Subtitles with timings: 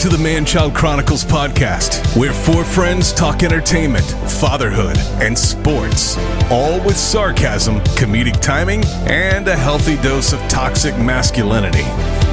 [0.00, 4.06] To the Man Child Chronicles podcast, where four friends talk entertainment,
[4.40, 6.16] fatherhood, and sports,
[6.50, 11.84] all with sarcasm, comedic timing, and a healthy dose of toxic masculinity.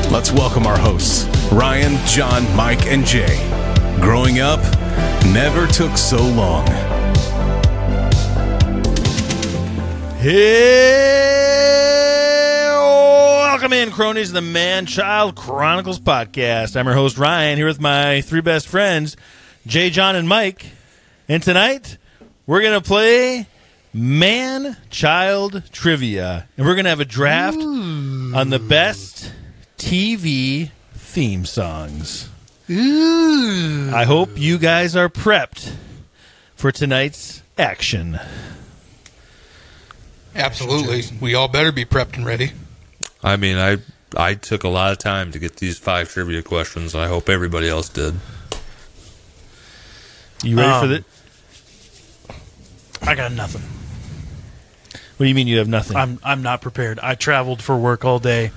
[0.10, 3.36] Let's welcome our hosts, Ryan, John, Mike, and Jay.
[4.00, 4.62] Growing up
[5.34, 6.66] never took so long.
[10.20, 11.17] Hey,
[13.68, 16.78] welcome in, cronies, to the Man Child Chronicles podcast.
[16.78, 19.18] I'm your host Ryan here with my three best friends,
[19.66, 20.68] Jay, John, and Mike.
[21.28, 21.98] And tonight
[22.46, 23.46] we're gonna play
[23.94, 29.34] Man Child Trivia, and we're gonna have a draft on the best
[29.78, 32.30] TV theme songs.
[32.70, 33.92] Ooh.
[33.94, 35.76] I hope you guys are prepped
[36.56, 38.18] for tonight's action.
[40.34, 41.04] Absolutely.
[41.20, 42.54] We all better be prepped and ready.
[43.28, 43.78] I mean, I
[44.16, 46.94] I took a lot of time to get these five trivia questions.
[46.94, 48.16] And I hope everybody else did.
[50.44, 51.04] You ready for Um, that?
[53.02, 53.62] I got nothing.
[55.18, 55.98] What do you mean you have nothing?
[55.98, 57.00] I'm I'm not prepared.
[57.00, 58.52] I traveled for work all day,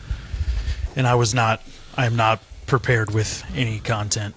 [0.95, 1.61] and I was not.
[1.97, 4.35] I am not prepared with any content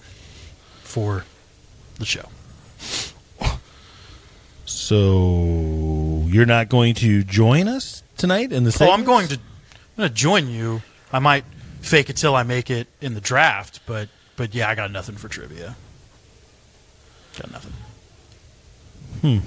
[0.82, 1.24] for
[1.98, 2.28] the show.
[4.66, 8.72] So you're not going to join us tonight in the?
[8.72, 9.38] So I'm going to.
[9.96, 10.82] I'm going to join you.
[11.12, 11.44] I might
[11.80, 15.14] fake it till I make it in the draft, but but yeah, I got nothing
[15.16, 15.76] for trivia.
[17.38, 17.72] Got nothing.
[19.20, 19.38] Hmm.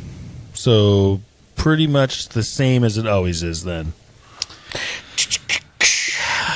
[0.54, 1.20] So
[1.56, 3.64] pretty much the same as it always is.
[3.66, 3.94] Then.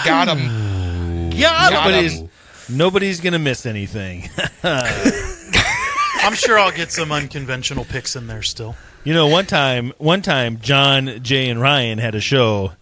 [0.06, 1.32] Got him.
[1.34, 2.30] Yeah, Got nobody's him.
[2.70, 4.30] nobody's gonna miss anything.
[4.64, 8.76] I'm sure I'll get some unconventional picks in there still.
[9.04, 12.74] you know, one time, one time, John, Jay, and Ryan had a show.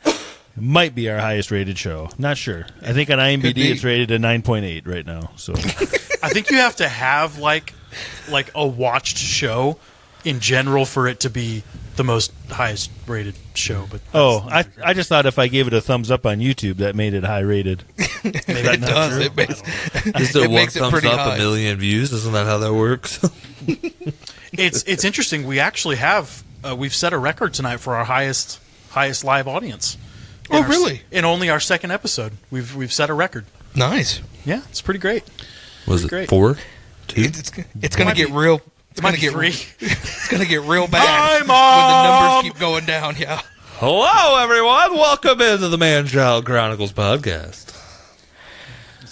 [0.60, 2.10] Might be our highest rated show.
[2.18, 2.66] Not sure.
[2.82, 5.32] I think on IMDb it's rated a nine point eight right now.
[5.36, 5.54] So
[6.22, 7.74] I think you have to have like
[8.30, 9.78] like a watched show
[10.26, 11.64] in general for it to be
[11.96, 13.88] the most highest rated show.
[13.90, 16.78] But oh, I I just thought if I gave it a thumbs up on YouTube,
[16.78, 17.84] that made it high rated.
[18.22, 19.18] It does.
[19.18, 21.36] It makes, Is it, It one makes it thumbs pretty up high.
[21.36, 22.12] a million views?
[22.12, 23.20] Isn't that how that works?
[24.54, 25.46] it's it's interesting.
[25.48, 28.60] We actually have uh, we've set a record tonight for our highest
[28.90, 29.98] highest live audience.
[30.50, 31.02] In Oh, our- really?
[31.12, 33.46] In only our second episode, we've we've set a record.
[33.76, 34.22] nice.
[34.46, 35.24] Yeah, it's pretty great.
[35.86, 36.30] Was it Great.
[36.30, 36.58] four?
[37.08, 37.22] Two?
[37.22, 37.52] It's, it's,
[37.82, 38.62] it's going to get be- real.
[38.92, 39.50] It's going to get three.
[39.80, 43.16] It's going to get real bad Hi, when the numbers keep going down.
[43.18, 43.42] Yeah.
[43.78, 44.94] Hello, everyone.
[44.98, 47.76] Welcome into the Man Child Chronicles podcast.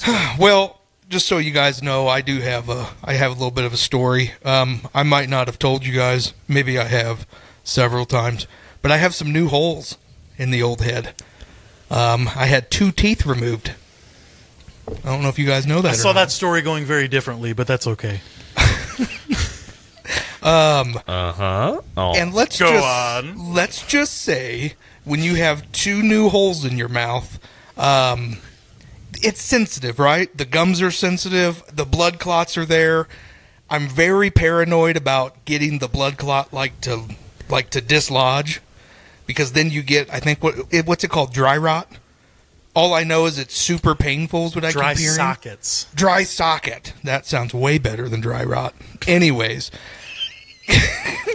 [0.40, 0.80] Well,
[1.10, 3.74] just so you guys know, I do have a I have a little bit of
[3.74, 4.32] a story.
[4.46, 6.34] Um, I might not have told you guys.
[6.48, 7.26] Maybe I have
[7.64, 8.46] several times,
[8.82, 9.98] but I have some new holes
[10.38, 11.14] in the old head.
[11.90, 13.74] Um, I had two teeth removed.
[14.88, 15.90] I don't know if you guys know that.
[15.90, 16.16] I or saw not.
[16.16, 18.22] that story going very differently, but that's okay.
[20.48, 20.84] Uh
[21.34, 21.82] huh.
[21.98, 22.16] Oh.
[22.16, 23.54] And let's Go just on.
[23.54, 27.40] let's just say when you have two new holes in your mouth,
[27.78, 28.38] um,
[29.16, 30.36] it's sensitive, right?
[30.38, 33.08] The gums are sensitive, the blood clots are there.
[33.70, 37.04] I'm very paranoid about getting the blood clot like to
[37.50, 38.62] like to dislodge
[39.28, 41.88] because then you get I think what what's it called dry rot.
[42.74, 44.46] All I know is it's super painful.
[44.48, 45.16] Is what I Dry keep hearing.
[45.16, 45.88] sockets.
[45.96, 46.94] Dry socket.
[47.04, 48.76] That sounds way better than dry rot.
[49.08, 49.72] Anyways,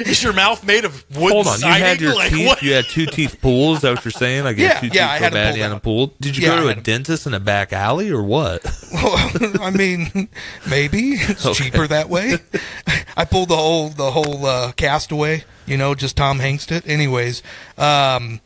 [0.06, 1.86] Is your mouth made of wood Hold on, you siding?
[1.86, 2.46] had your like, teeth.
[2.46, 2.62] what?
[2.62, 3.76] You had two teeth pulled.
[3.76, 4.44] Is that what you're saying?
[4.44, 5.72] Like you Yeah, had two yeah, teeth I so had 'em bad pulled you had
[5.72, 6.18] them pulled.
[6.20, 8.62] Did you Yeah, go to a had 'em- dentist in a back alley or what?
[8.92, 9.30] Well,
[9.60, 10.28] I mean,
[10.68, 11.64] maybe it's Okay.
[11.64, 12.38] cheaper that way.
[13.16, 15.44] I pulled the whole the whole uh, cast away.
[15.66, 16.86] You know, just Tom Hanks it.
[16.88, 17.42] Anyways,
[17.78, 18.40] um,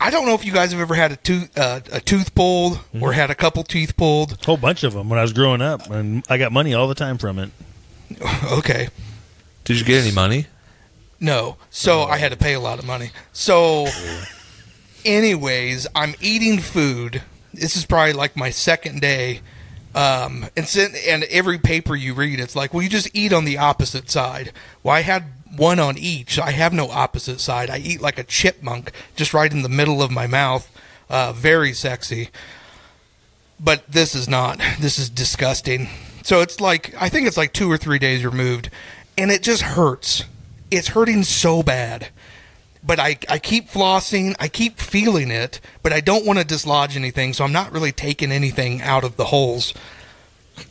[0.00, 2.74] I don't know if you guys have ever had a tooth uh, a tooth pulled
[2.78, 3.02] Mm-hmm.
[3.02, 4.32] or had a couple teeth pulled.
[4.40, 6.88] A whole bunch of them when I was growing up, and I got money all
[6.88, 7.50] the time from it.
[8.52, 8.88] Okay,
[9.68, 10.46] Did you get any money?
[11.20, 13.10] no, so I had to pay a lot of money.
[13.32, 13.86] So,
[15.04, 17.22] anyways, I'm eating food.
[17.52, 19.40] This is probably like my second day.
[19.94, 23.44] Um, and sin- and every paper you read, it's like, well, you just eat on
[23.44, 24.52] the opposite side.
[24.82, 25.24] Well, I had
[25.56, 26.38] one on each.
[26.38, 27.68] I have no opposite side.
[27.68, 30.70] I eat like a chipmunk, just right in the middle of my mouth.
[31.10, 32.28] Uh, very sexy.
[33.60, 34.60] But this is not.
[34.80, 35.88] This is disgusting.
[36.22, 38.70] So it's like I think it's like two or three days removed,
[39.18, 40.24] and it just hurts.
[40.70, 42.08] It's hurting so bad
[42.80, 46.96] but I, I keep flossing, I keep feeling it, but I don't want to dislodge
[46.96, 49.74] anything, so I'm not really taking anything out of the holes.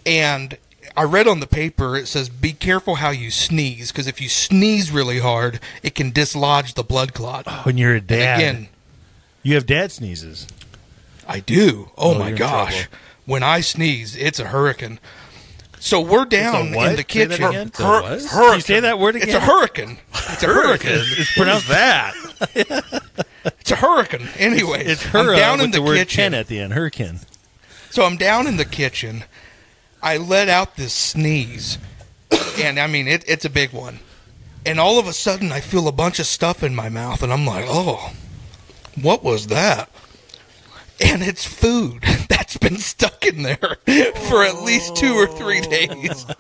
[0.06, 0.58] And
[0.96, 4.30] I read on the paper it says be careful how you sneeze because if you
[4.30, 7.44] sneeze really hard, it can dislodge the blood clot.
[7.46, 8.70] Oh, when you're a And dad, again,
[9.44, 10.48] you have dad sneezes.
[11.28, 11.92] I do.
[11.98, 12.88] Oh, Oh, my gosh.
[13.26, 15.00] when I sneeze, it's a hurricane.
[15.80, 16.90] So we're down what?
[16.90, 17.46] in the Say that kitchen.
[17.46, 17.72] again?
[17.78, 18.30] The what?
[18.30, 19.30] Can you say that word again?
[19.30, 19.98] It's a hurricane.
[20.14, 21.00] It's a hurricane.
[21.02, 22.14] It's pronounced that.
[23.62, 24.28] It's a hurricane.
[24.38, 26.16] Anyways, It's I'm hurrah down uh, with in the, the, word kitchen.
[26.18, 26.74] "ken" at the end.
[26.74, 27.20] Hurricane.
[27.90, 29.24] So I'm down in the kitchen.
[30.04, 31.78] I let out this sneeze,
[32.60, 34.00] and I mean it, it's a big one.
[34.66, 37.32] And all of a sudden, I feel a bunch of stuff in my mouth, and
[37.32, 38.12] I'm like, "Oh,
[39.02, 39.90] what was that?"
[41.02, 43.78] And it's food that's been stuck in there
[44.30, 46.26] for at least two or three days.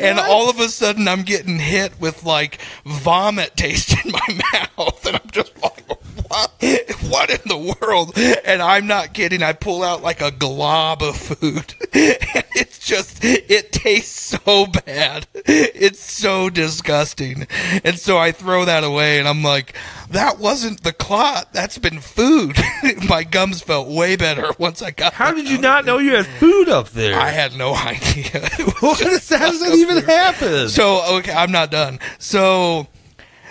[0.00, 5.06] And all of a sudden, I'm getting hit with like vomit taste in my mouth,
[5.06, 5.84] and I'm just like,
[6.30, 7.30] what?
[7.30, 8.12] In the world?
[8.44, 9.42] And I'm not kidding.
[9.42, 15.26] I pull out like a glob of food, and it's just it tastes so bad.
[15.34, 17.46] It's so disgusting.
[17.84, 19.74] And so I throw that away, and I'm like,
[20.10, 21.52] that wasn't the clot.
[21.52, 22.56] That's been food.
[23.08, 25.12] my gums felt way better once I got.
[25.14, 27.18] How did you not know you had food up there?
[27.18, 28.48] I had no idea.
[28.80, 29.28] what how does
[29.60, 30.68] that even happen?
[30.68, 31.98] So okay, I'm not done.
[32.18, 32.86] So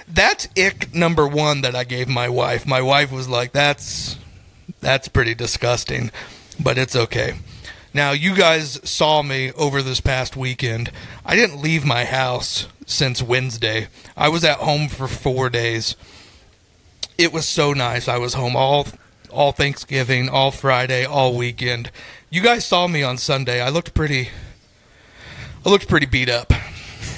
[0.07, 2.65] that's ick number one that I gave my wife.
[2.65, 4.17] My wife was like, "That's
[4.79, 6.11] that's pretty disgusting,"
[6.59, 7.35] but it's okay.
[7.93, 10.91] Now you guys saw me over this past weekend.
[11.25, 13.87] I didn't leave my house since Wednesday.
[14.15, 15.95] I was at home for four days.
[17.17, 18.07] It was so nice.
[18.07, 18.87] I was home all
[19.31, 21.91] all Thanksgiving, all Friday, all weekend.
[22.29, 23.61] You guys saw me on Sunday.
[23.61, 24.29] I looked pretty.
[25.65, 26.53] I looked pretty beat up.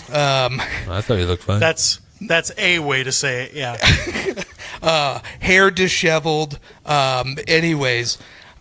[0.10, 1.60] Um, I thought you looked fine.
[1.60, 3.54] That's that's a way to say it.
[3.54, 4.44] Yeah.
[4.82, 6.60] uh, hair disheveled.
[6.86, 8.18] Um, anyways,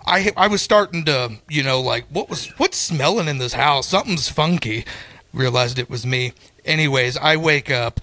[0.07, 3.89] I I was starting to you know like what was what's smelling in this house?
[3.89, 4.85] Something's funky.
[5.33, 6.33] Realized it was me.
[6.65, 8.01] Anyways, I wake up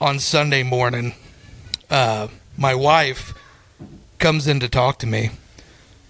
[0.00, 1.14] on Sunday morning.
[1.90, 3.34] Uh, my wife
[4.18, 5.30] comes in to talk to me,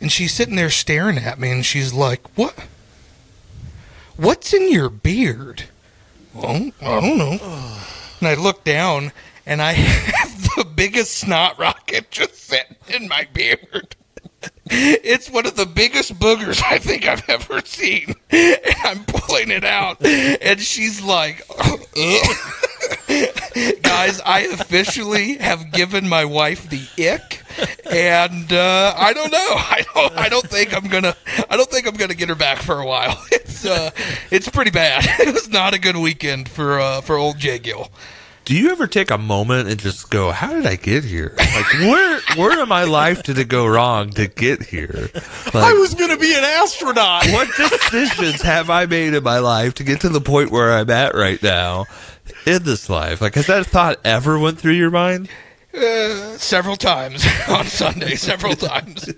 [0.01, 2.55] and she's sitting there staring at me, and she's like, "What?
[4.17, 5.65] What's in your beard?"
[6.33, 7.39] Well, I don't know.
[8.25, 9.13] And I look down,
[9.45, 13.97] and I have the biggest snot rocket just sitting in my beard.
[14.67, 18.15] It's one of the biggest boogers I think I've ever seen.
[18.31, 21.47] And I'm pulling it out, and she's like.
[23.83, 27.41] Guys, I officially have given my wife the ick,
[27.91, 29.39] and uh, I don't know.
[29.39, 30.19] I don't.
[30.19, 31.17] I don't think I'm gonna.
[31.49, 33.23] I don't think I'm gonna get her back for a while.
[33.31, 33.91] It's uh,
[34.31, 35.05] it's pretty bad.
[35.21, 37.91] It was not a good weekend for uh, for old Jay Gill.
[38.45, 41.35] Do you ever take a moment and just go, "How did I get here?
[41.39, 45.11] Like, where where in my life did it go wrong to get here?
[45.55, 47.27] Like, was gonna be an astronaut.
[47.29, 50.91] what decisions have I made in my life to get to the point where I'm
[50.91, 51.87] at right now
[52.47, 53.21] in this life?
[53.21, 55.29] Like, has that thought ever went through your mind?
[55.77, 59.13] Uh, several times on Sunday, several times.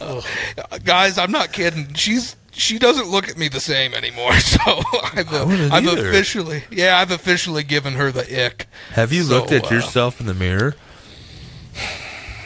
[0.00, 0.22] Uh,
[0.84, 1.92] guys, I'm not kidding.
[1.94, 4.32] She's she doesn't look at me the same anymore.
[4.40, 4.82] So
[5.14, 5.32] I've
[5.72, 8.66] I've officially yeah I've officially given her the ick.
[8.92, 10.74] Have you So, looked at uh, yourself in the mirror?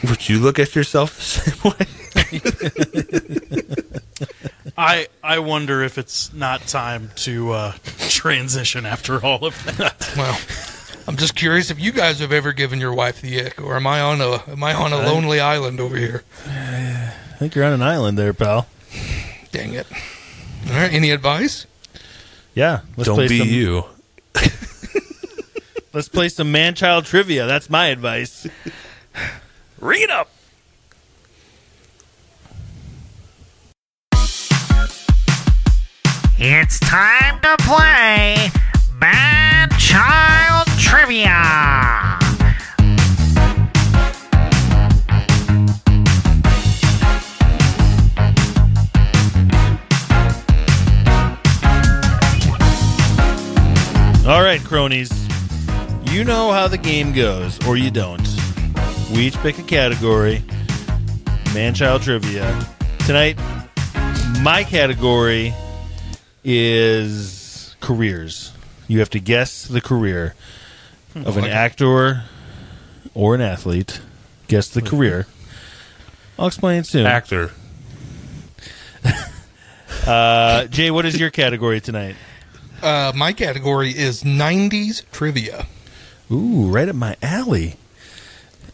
[0.09, 1.87] Would you look at yourself the same way?
[4.77, 7.73] I I wonder if it's not time to uh,
[8.09, 10.13] transition after all of that.
[10.17, 10.39] Well,
[11.09, 13.87] I'm just curious if you guys have ever given your wife the ick, or am
[13.87, 16.23] I on a am I on a lonely island over here?
[16.47, 18.67] I think you're on an island there, pal.
[19.55, 19.87] Dang it!
[20.67, 21.67] All right, any advice?
[22.55, 22.81] Yeah.
[22.97, 23.85] Let's Don't play be some, you.
[25.93, 27.47] Let's play some man-child trivia.
[27.47, 28.49] That's my advice.
[29.79, 30.29] Ring it up.
[36.37, 38.51] It's time to play
[38.99, 42.04] Man Child Trivia.
[54.27, 55.11] All right, cronies.
[56.11, 58.27] You know how the game goes, or you don't.
[59.13, 60.43] We each pick a category.
[61.53, 62.67] Man child trivia.
[63.01, 63.39] Tonight,
[64.41, 65.53] my category
[66.43, 68.53] is careers.
[68.89, 70.35] You have to guess the career
[71.15, 72.23] of an actor
[73.13, 74.01] or an athlete.
[74.49, 75.27] Guess the career.
[76.39, 77.05] I'll explain it soon.
[77.05, 77.51] Actor.
[80.07, 82.15] Uh, Jay, what is your category tonight?
[82.85, 85.67] Uh, my category is '90s trivia.
[86.31, 87.77] Ooh, right up my alley.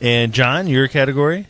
[0.00, 1.46] And John, your category?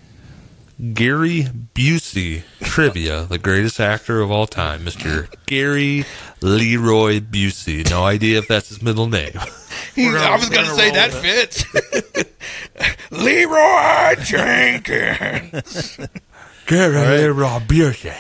[0.95, 1.43] Gary
[1.75, 5.29] Busey trivia, the greatest actor of all time, Mr.
[5.47, 6.05] Gary
[6.41, 7.89] Leroy Busey.
[7.91, 9.33] No idea if that's his middle name.
[9.97, 11.65] Gonna- I was going to say roll that fits.
[13.11, 15.99] Leroy Jenkins.
[16.67, 18.17] Gary Leroy Busey.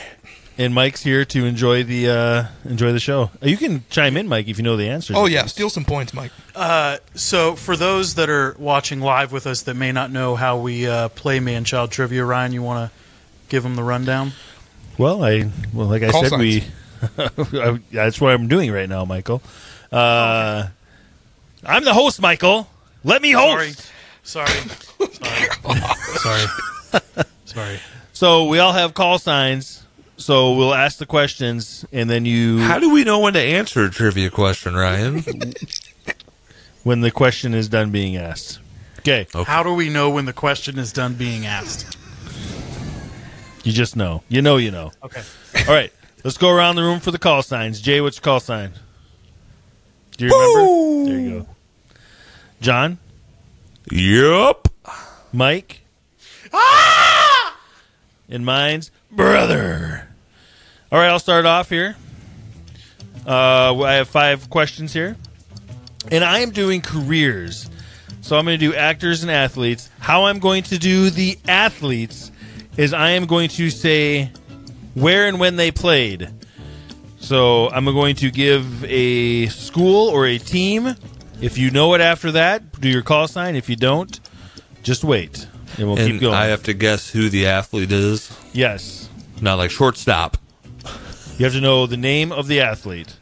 [0.60, 3.30] And Mike's here to enjoy the uh, enjoy the show.
[3.40, 5.14] You can chime in, Mike, if you know the answer.
[5.16, 6.32] Oh yeah, steal some points, Mike.
[6.54, 10.58] Uh, so, for those that are watching live with us that may not know how
[10.58, 12.98] we uh, play man child trivia, Ryan, you want to
[13.48, 14.32] give them the rundown?
[14.98, 16.64] Well, I well, like I Call said, we
[17.90, 19.42] that's what I'm doing right now, Michael.
[19.90, 20.68] Uh,
[21.64, 22.68] I'm the host, Michael.
[23.02, 23.90] Let me host.
[24.22, 24.46] Sorry.
[24.98, 25.48] Sorry.
[26.18, 26.46] Sorry.
[26.90, 27.24] Sorry.
[27.46, 27.80] Sorry.
[28.12, 29.79] So we all have call signs.
[30.20, 33.84] So we'll ask the questions, and then you, How do we know when to answer
[33.86, 35.24] a trivia question, Ryan?
[36.84, 38.58] when the question is done being asked.
[38.98, 41.96] Okay, How do we know when the question is done being asked?
[43.64, 44.22] you just know.
[44.28, 44.92] You know, you know.
[45.02, 45.22] Okay.
[45.66, 45.90] All right,
[46.22, 47.80] let's go around the room for the call signs.
[47.80, 48.72] Jay, what's your call sign?
[50.18, 51.10] Do you remember?
[51.10, 51.46] There you go.
[52.60, 52.98] John,
[53.90, 54.68] yep.
[55.32, 55.80] Mike,
[56.52, 57.56] Ah!
[58.28, 60.08] and mine's brother.
[60.92, 61.96] All right, I'll start off here.
[63.26, 65.16] Uh, I have five questions here,
[66.10, 67.70] and I am doing careers.
[68.22, 69.88] So I'm going to do actors and athletes.
[70.00, 72.32] How I'm going to do the athletes
[72.76, 74.32] is I am going to say
[74.94, 76.28] where and when they played.
[77.20, 80.94] So I'm going to give a school or a team.
[81.40, 83.54] If you know it after that, do your call sign.
[83.54, 84.18] If you don't,
[84.82, 85.46] just wait,
[85.78, 86.34] and we'll keep going.
[86.34, 88.36] I have to guess who the athlete is.
[88.52, 89.08] yes,
[89.40, 90.36] Not like shortstop.
[91.40, 93.16] You have to know the name of the athlete.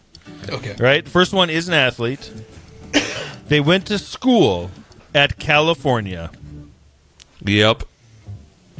[0.49, 0.75] Okay.
[0.77, 1.09] Right.
[1.09, 2.33] First one is an athlete.
[3.47, 4.73] They went to school
[5.15, 6.33] at California.
[7.45, 7.85] Yep.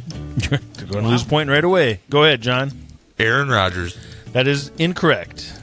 [0.49, 2.01] You're going to lose point right away.
[2.09, 2.73] Go ahead, John.
[3.17, 3.97] Aaron Rodgers.
[4.33, 5.53] That is incorrect.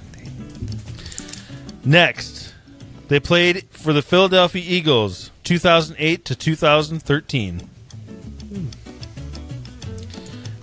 [1.85, 2.55] Next,
[3.09, 7.69] they played for the Philadelphia Eagles 2008 to 2013.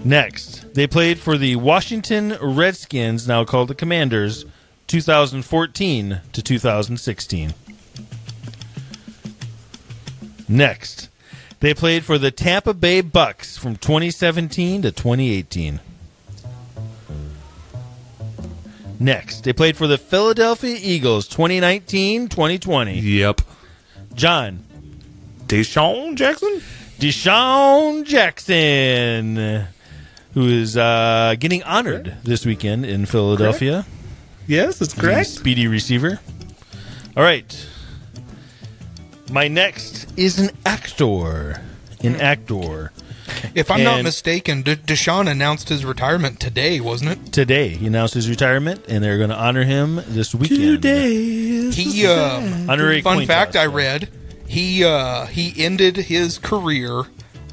[0.04, 4.46] Next, they played for the Washington Redskins, now called the Commanders,
[4.88, 7.54] 2014 to 2016.
[10.50, 11.10] Next,
[11.60, 15.80] they played for the Tampa Bay Bucks from 2017 to 2018.
[19.00, 23.00] Next, they played for the Philadelphia Eagles 2019 2020.
[23.00, 23.42] Yep.
[24.14, 24.64] John,
[25.48, 26.62] DeSean Jackson?
[27.00, 29.68] DeSean Jackson,
[30.34, 33.86] who is uh, getting honored this weekend in Philadelphia.
[34.48, 36.20] Yes, that's a Speedy receiver.
[37.16, 37.68] All right.
[39.32, 41.62] My next is an actor.
[42.02, 42.92] An actor.
[43.56, 47.32] If I'm not mistaken, De- DeSean announced his retirement today, wasn't it?
[47.34, 50.82] Today, he announced his retirement, and they're going to honor him this weekend.
[50.82, 54.10] Today He um, Honorary fun fact I read
[54.54, 57.04] he uh, he ended his career.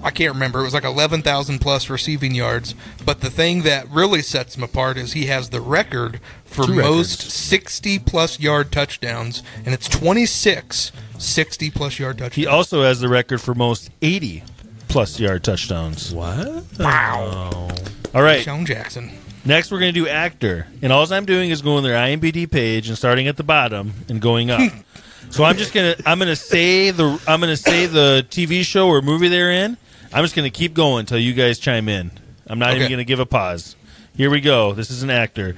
[0.02, 0.61] I can't remember.
[0.61, 2.75] It was like eleven thousand plus receiving yards.
[3.04, 6.75] But the thing that really sets him apart is he has the record for Two
[6.75, 7.33] most records.
[7.35, 12.35] sixty plus yard touchdowns, and it's 26 60 plus yard touchdowns.
[12.37, 14.42] He also has the record for most 80
[14.88, 16.14] plus yard touchdowns.
[16.14, 16.64] What?
[16.78, 17.69] wow,
[18.14, 18.45] All right.
[18.45, 19.11] DeSean Jackson.
[19.45, 22.50] Next, we're going to do actor, and all I'm doing is going to their IMDb
[22.50, 24.71] page and starting at the bottom and going up.
[25.30, 29.00] so I'm just gonna I'm gonna say the I'm gonna say the TV show or
[29.00, 29.76] movie they're in.
[30.12, 32.11] I'm just gonna keep going until you guys chime in.
[32.47, 32.90] I'm not even Okay.
[32.95, 33.76] gonna give a pause.
[34.17, 34.73] Here we go.
[34.73, 35.57] This is an actor.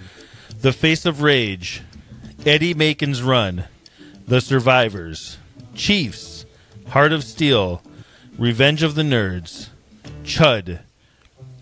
[0.61, 1.80] The Face of Rage,
[2.44, 3.64] Eddie Macon's Run,
[4.28, 5.38] The Survivors,
[5.75, 6.44] Chiefs,
[6.88, 7.82] Heart of Steel,
[8.38, 9.68] Revenge of the Nerds,
[10.25, 10.80] Chud,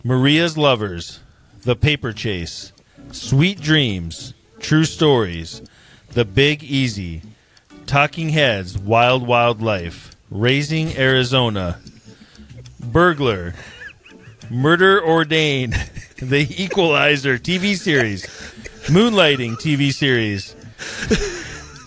[0.03, 1.21] Maria's Lovers,
[1.63, 2.73] The Paper Chase,
[3.13, 5.63] Sweet Dreams, True Stories,
[6.13, 7.23] The Big Easy,
[7.87, 11.79] Talking Heads, Wild Wild Life, Raising Arizona,
[12.81, 13.55] Burglar,
[14.51, 15.75] Murder Ordained,
[16.19, 18.25] The Equalizer TV series,
[18.89, 20.55] Moonlighting TV series,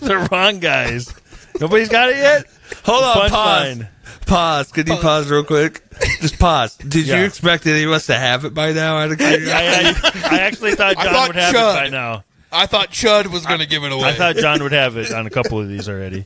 [0.00, 1.12] The Wrong Guys.
[1.60, 2.44] Nobody's got it yet?
[2.84, 3.30] Hold on, pause.
[3.78, 3.88] Punchline.
[4.26, 4.72] Pause.
[4.72, 5.82] Can you pause real quick?
[6.20, 6.76] Just pause.
[6.76, 7.20] Did Yeah.
[7.20, 8.96] you expect any of us to have it by now?
[8.96, 9.34] Out of I.
[9.34, 11.72] I, I actually thought I John thought would have Chud.
[11.72, 12.24] it by now.
[12.50, 14.04] I thought Chud was going to give it away.
[14.08, 16.24] I thought John would have it on a couple of these already.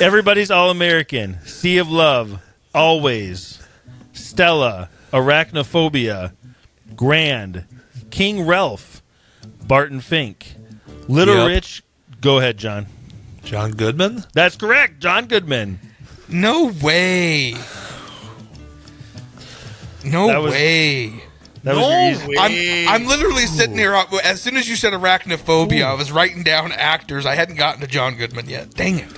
[0.00, 2.40] Everybody's All American, Sea of Love,
[2.74, 3.58] Always,
[4.12, 6.32] Stella, Arachnophobia,
[6.96, 7.64] Grand,
[8.10, 9.02] King Ralph,
[9.66, 10.54] Barton Fink,
[11.08, 11.48] Little Yep.
[11.48, 11.82] Rich.
[12.20, 12.86] Go ahead, John.
[13.44, 14.24] John Goodman?
[14.34, 15.80] That's correct, John Goodman.
[16.28, 17.54] no way.
[20.04, 21.22] No That was- way.
[21.64, 22.88] That was your easy.
[22.88, 23.94] I'm, I'm literally sitting here.
[23.94, 27.24] uh, As soon as you said arachnophobia, I was writing down actors.
[27.24, 28.74] I hadn't gotten to John Goodman yet.
[28.74, 29.10] Dang it.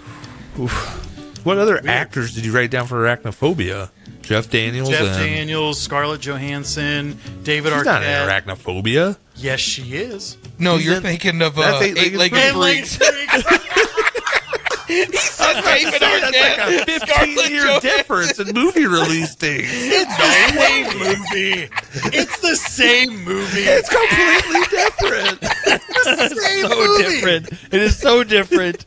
[1.42, 3.88] What other actors did you write down for arachnophobia?
[4.24, 4.88] Jeff Daniels.
[4.88, 8.42] Jeff and Daniels, Scarlett Johansson, David She's not in Arquette.
[8.44, 9.16] arachnophobia.
[9.36, 10.36] Yes, she is.
[10.58, 12.88] No, He's you're in- thinking of That's uh, Eight-Legged eight-legged Freak.
[13.36, 13.60] freaks.
[14.94, 17.80] David That's like Arquette, a 15 year Johansson.
[17.90, 19.68] difference in movie release dates.
[19.72, 21.70] It's the same movie.
[22.16, 23.62] It's the same movie.
[23.62, 25.42] It's completely different.
[26.38, 27.52] same so different.
[27.72, 28.84] It is so different.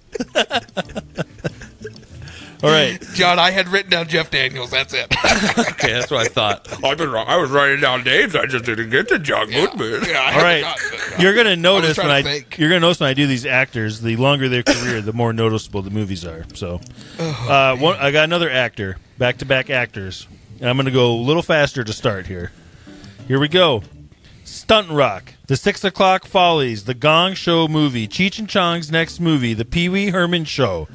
[2.63, 2.99] All right.
[3.13, 4.71] John, I had written down Jeff Daniels.
[4.71, 5.13] That's it.
[5.77, 6.67] Okay, that's what I thought.
[6.83, 8.35] I've been, I was writing down names.
[8.35, 10.01] I just didn't get to John Goodman.
[10.07, 10.61] Yeah, I All had right.
[10.61, 12.57] not- You're gonna notice trying when to I think.
[12.57, 15.83] you're gonna notice when I do these actors, the longer their career, the more noticeable
[15.83, 16.45] the movies are.
[16.55, 16.81] So,
[17.19, 20.27] uh, one, I got another actor, back to back actors,
[20.59, 22.51] and I'm gonna go a little faster to start here.
[23.27, 23.83] Here we go.
[24.43, 29.53] Stunt Rock, The Six O'clock Follies, The Gong Show movie, Cheech and Chong's next movie,
[29.53, 30.87] The Pee Wee Herman Show,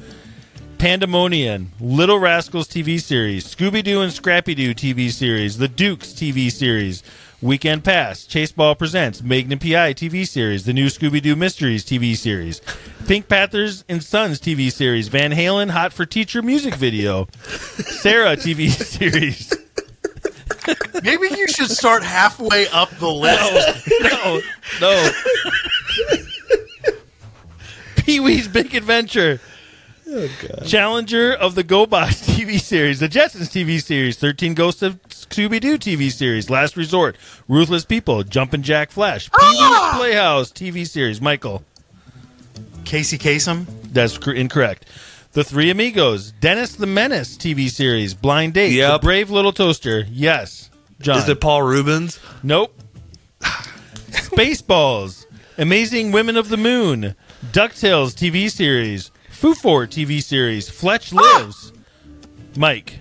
[0.83, 6.51] Pandemonium, Little Rascals TV series, Scooby Doo and Scrappy Doo TV series, The Dukes TV
[6.51, 7.03] series,
[7.41, 12.17] Weekend Pass, Chase Ball Presents, Magnum PI TV series, The New Scooby Doo Mysteries TV
[12.17, 12.59] series,
[13.07, 18.69] Pink Panthers and Sons TV series, Van Halen Hot for Teacher music video, Sarah TV
[18.69, 19.53] series.
[21.01, 23.89] Maybe you should start halfway up the list.
[24.01, 24.41] no,
[24.81, 25.11] no.
[27.95, 29.39] Pee Wee's Big Adventure.
[30.65, 35.77] Challenger of the GoBots TV series, the Jetsons TV series, 13 Ghosts of Scooby Doo
[35.77, 39.95] TV series, Last Resort, Ruthless People, Jumpin' Jack Flash, Pee Wee's ah!
[39.97, 41.63] Playhouse TV series, Michael.
[42.85, 43.65] Casey Kasem.
[43.93, 44.85] That's cor- incorrect.
[45.31, 49.01] The Three Amigos, Dennis the Menace TV series, Blind Date, Yep.
[49.01, 50.05] The Brave Little Toaster.
[50.11, 50.69] Yes.
[51.01, 51.17] John.
[51.17, 52.19] Is it Paul Reubens?
[52.43, 52.79] Nope.
[54.11, 55.25] Spaceballs,
[55.57, 57.15] Amazing Women of the Moon,
[57.51, 59.09] DuckTales TV series,
[59.43, 61.73] Foofur TV series, Fletch Lives.
[62.55, 62.99] Mike,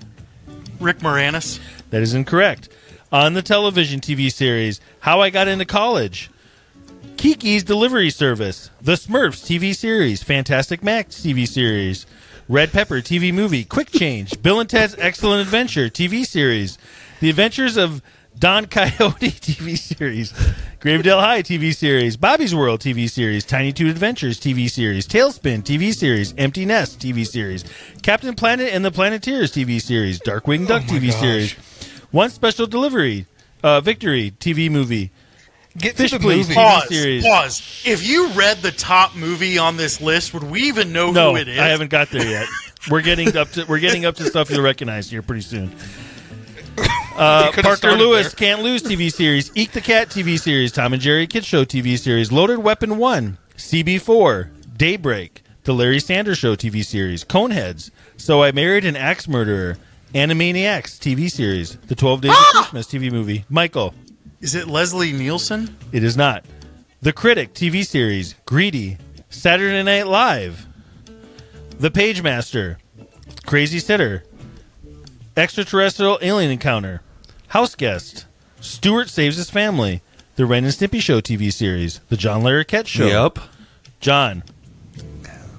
[0.81, 1.61] Rick Moranis.
[1.91, 2.69] that is incorrect.
[3.13, 6.31] On the television TV series, How I Got Into College,
[7.17, 12.07] Kiki's Delivery Service, The Smurfs TV series, Fantastic Max TV series,
[12.49, 16.77] Red Pepper TV movie, Quick Change, Bill and Ted's Excellent Adventure TV series,
[17.21, 18.03] The Adventures of
[18.37, 18.91] Don Coyote
[19.31, 20.35] TV series,
[20.83, 25.95] Gravedale High TV series, Bobby's World TV series, Tiny Toon Adventures TV series, TaleSpin TV
[25.95, 27.65] series, Empty Nest TV series,
[28.03, 31.21] Captain Planet and the Planeteers TV series, Darkwing Duck my TV gosh.
[31.21, 31.53] series,
[32.11, 33.27] One Special Delivery,
[33.63, 35.13] uh, Victory TV movie,
[35.79, 36.49] Get Fish to the Please.
[36.49, 36.55] movie.
[36.55, 36.81] Pause.
[36.83, 36.89] Pause.
[36.89, 37.25] series.
[37.25, 37.83] Pause.
[37.87, 41.37] If you read the top movie on this list, would we even know No, who
[41.37, 41.59] it is?
[41.61, 42.47] I haven't got there yet.
[42.91, 45.71] We're getting up to we're getting up to stuff you'll recognize here pretty soon.
[47.17, 48.37] Uh, Parker Lewis there.
[48.49, 51.99] Can't Lose TV series, Eek the Cat TV series, Tom and Jerry Kids Show TV
[51.99, 58.53] series, Loaded Weapon One, CB4, Daybreak, The Larry Sanders Show TV series, Coneheads, So I
[58.53, 59.77] Married an Axe Murderer,
[60.15, 63.95] Animaniacs TV series, The Twelve Days of Christmas TV movie, Michael.
[64.41, 65.77] Is it Leslie Nielsen?
[65.93, 66.45] It is not.
[67.03, 68.97] The Critic TV series, Greedy,
[69.29, 70.67] Saturday Night Live,
[71.79, 72.77] The Pagemaster,
[73.47, 74.25] Crazy Sitter,
[75.37, 77.01] Extraterrestrial Alien Encounter,
[77.49, 78.27] House Guest,
[78.61, 80.03] Stuart Saves His Family,
[80.37, 83.07] The Ren and Stimpy Show TV series, The John Larroquette Show.
[83.07, 83.39] Yep.
[84.01, 84.43] John,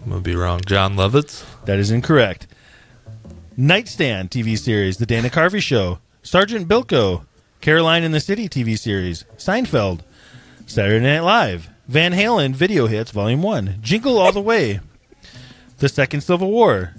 [0.06, 0.62] I'm to be wrong.
[0.66, 1.44] Jon Lovitz?
[1.66, 2.46] that is incorrect.
[3.58, 7.26] Nightstand TV series, The Dana Carvey Show, Sergeant Bilko,
[7.62, 10.02] Caroline in the City TV series, Seinfeld,
[10.68, 14.82] Saturday Night Live, Van Halen Video Hits Volume 1, Jingle All the Way,
[15.80, 16.94] The Second Civil War,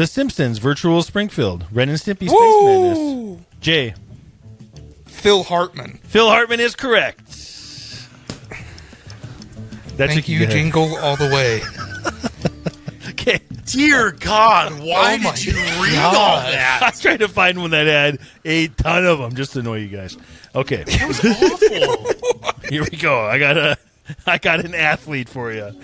[0.00, 2.96] The Simpsons Virtual Springfield, Ren and Stimpy Space Madness.
[2.96, 3.44] Woo!
[3.60, 3.92] Jay,
[5.04, 6.00] Phil Hartman.
[6.04, 7.18] Phil Hartman is correct.
[9.98, 11.60] That's Thank a- you, Jingle All the Way.
[13.10, 13.40] Okay.
[13.66, 16.14] Dear God, why Oh did you read God.
[16.16, 16.82] all that?
[16.82, 19.80] I was trying to find one that had a ton of them just to annoy
[19.80, 20.16] you guys.
[20.54, 20.84] Okay.
[20.84, 22.52] that was Awful.
[22.70, 23.20] Here we go.
[23.26, 23.76] I got a
[24.26, 25.78] I got an athlete for you.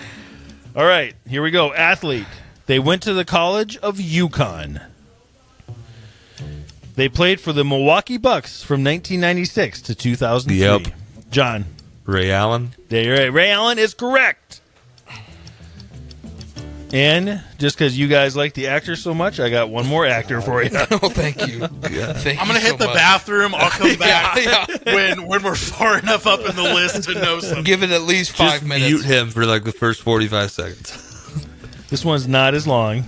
[0.74, 1.74] All right, here we go.
[1.74, 2.24] Athlete.
[2.66, 4.82] They went to the College of UConn.
[6.96, 10.58] They played for the Milwaukee Bucks from 1996 to 2003.
[10.58, 10.94] Yep.
[11.30, 11.66] John.
[12.04, 12.74] Ray Allen?
[12.88, 13.32] There you're right.
[13.32, 14.60] Ray Allen is correct.
[16.92, 20.40] And just because you guys like the actor so much, I got one more actor
[20.40, 20.70] for you.
[20.90, 21.58] Oh, thank you.
[21.66, 22.94] Thank I'm gonna hit so the much.
[22.94, 23.54] bathroom.
[23.56, 27.40] I'll come back Yeah, when when we're far enough up in the list to know
[27.40, 27.64] something.
[27.64, 28.86] Give it at least five Just minutes.
[28.88, 31.15] mute him for like the first 45 seconds.
[31.88, 33.04] This one's not as long,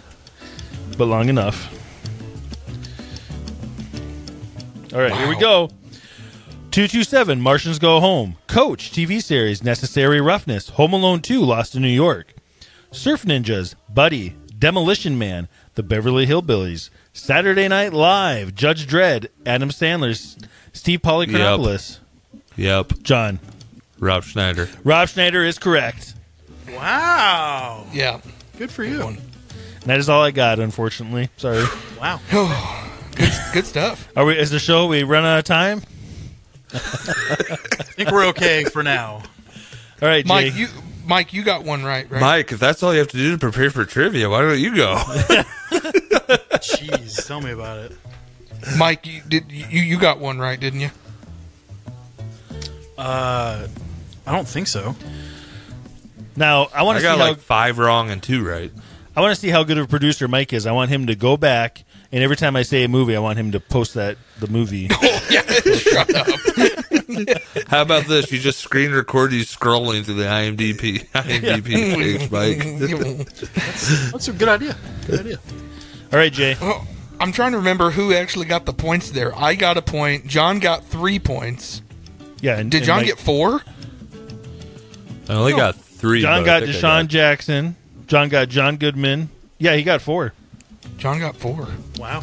[0.96, 1.74] but long enough.
[4.94, 5.68] All right, here we go.
[6.70, 8.36] 227 Martians Go Home.
[8.46, 10.70] Coach TV series Necessary Roughness.
[10.70, 12.34] Home Alone 2 Lost in New York.
[12.90, 13.74] Surf Ninjas.
[13.88, 14.36] Buddy.
[14.58, 15.48] Demolition Man.
[15.74, 20.36] The Beverly Hillbillies, Saturday Night Live, Judge Dredd, Adam Sandler's,
[20.72, 21.98] Steve Polychronopoulos,
[22.56, 22.94] Yep.
[23.04, 23.38] John.
[24.00, 24.68] Rob Schneider.
[24.82, 26.14] Rob Schneider is correct.
[26.72, 27.86] Wow.
[27.92, 28.18] Yeah.
[28.58, 29.00] Good for you.
[29.02, 29.18] And
[29.84, 31.30] that is all I got, unfortunately.
[31.36, 31.64] Sorry.
[31.98, 32.20] Wow.
[33.16, 34.08] Good, good stuff.
[34.14, 34.38] Are we?
[34.38, 34.86] Is the show?
[34.86, 35.82] We run out of time.
[36.72, 39.22] I think we're okay for now.
[40.00, 40.28] All right, Jay.
[40.28, 40.68] Mike, you
[41.04, 42.20] Mike, you got one right, right?
[42.20, 44.76] Mike, if that's all you have to do to prepare for trivia, why don't you
[44.76, 44.94] go?
[46.60, 47.96] Jeez, tell me about it.
[48.76, 50.90] Mike, you did you you got one right, didn't you?
[52.96, 53.66] Uh,
[54.24, 54.94] I don't think so.
[56.38, 58.72] Now I want to see got how like five wrong and two right.
[59.16, 60.66] I want to see how good of a producer Mike is.
[60.66, 63.38] I want him to go back and every time I say a movie, I want
[63.38, 64.88] him to post that the movie.
[65.00, 66.26] Oh, yeah, shut up.
[67.68, 68.32] How about this?
[68.32, 74.10] You just screen record you scrolling through the IMDb IMDb page, Mike.
[74.12, 74.76] That's a good idea.
[75.06, 75.38] Good idea.
[76.12, 76.56] All right, Jay.
[76.60, 76.86] Oh,
[77.20, 79.36] I'm trying to remember who actually got the points there.
[79.36, 80.26] I got a point.
[80.26, 81.82] John got three points.
[82.40, 82.58] Yeah.
[82.58, 83.60] And, Did and John Mike- get four?
[85.28, 86.22] I only got three.
[86.22, 87.76] John but I got think Jackson.
[88.06, 89.28] John got John Goodman.
[89.58, 90.32] Yeah, he got four.
[90.96, 91.68] John got four.
[91.98, 92.22] Wow.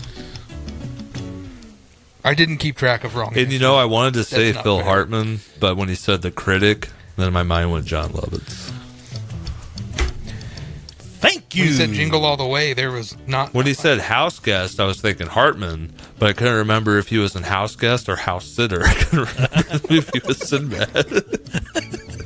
[2.24, 3.38] I didn't keep track of wrong.
[3.38, 4.86] And you know, I wanted to say Phil fair.
[4.86, 8.72] Hartman, but when he said the critic, then my mind went Jon Lovitz.
[11.20, 11.66] Thank when you.
[11.66, 13.54] you said jingle all the way, there was not.
[13.54, 17.20] When he said house guest, I was thinking Hartman, but I couldn't remember if he
[17.20, 18.84] was in house guest or house sitter.
[18.86, 20.90] I couldn't remember if he was Sinbad.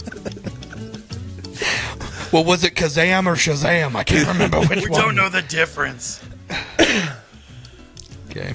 [2.31, 3.95] well, was it Kazam or Shazam?
[3.95, 4.99] I can't remember which We one.
[4.99, 6.23] We don't know the difference.
[8.29, 8.53] Okay.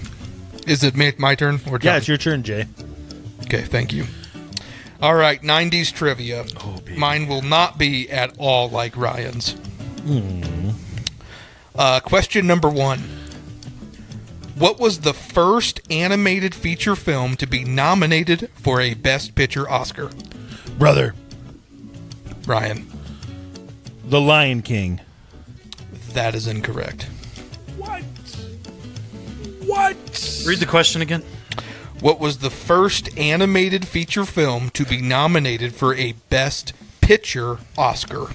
[0.68, 1.94] Is it my, my turn or John?
[1.94, 2.66] yeah, it's your turn, Jay.
[3.42, 4.04] Okay, thank you.
[5.02, 6.44] All right, 90s trivia.
[6.96, 9.56] Mine will not be at all like Ryan's.
[11.74, 13.00] Uh, question number one
[14.54, 20.10] What was the first animated feature film to be nominated for a Best Picture Oscar?
[20.78, 21.14] Brother,
[22.46, 22.86] Ryan,
[24.06, 25.00] The Lion King.
[26.12, 27.04] that is incorrect.
[27.76, 28.02] What?
[29.66, 30.42] What?
[30.46, 31.22] Read the question again.
[32.00, 38.26] What was the first animated feature film to be nominated for a Best Picture Oscar?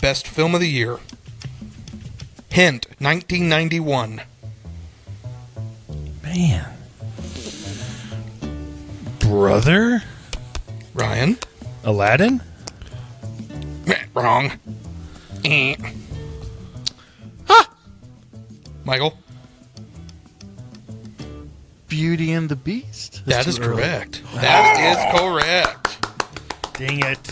[0.00, 0.98] Best Film of the Year.
[2.50, 4.22] Hint 1991.
[6.22, 6.66] Man.
[9.20, 10.02] Brother?
[10.92, 11.38] Ryan?
[11.84, 12.42] Aladdin?
[13.86, 14.52] Meh, Wrong.
[15.44, 15.76] Eh.
[18.84, 19.16] Michael?
[21.88, 23.22] Beauty and the Beast.
[23.26, 23.82] That That's early.
[23.82, 24.22] correct.
[24.34, 26.06] That is correct.
[26.78, 27.22] Dang it.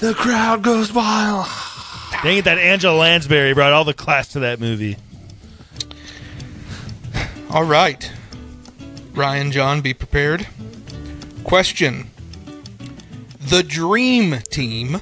[0.00, 1.46] the crowd goes wild.
[2.22, 4.96] Dang it, that Angela Lansbury brought all the class to that movie.
[7.50, 8.10] All right.
[9.12, 10.46] Ryan, John, be prepared.
[11.44, 12.10] Question.
[13.40, 15.00] The Dream Team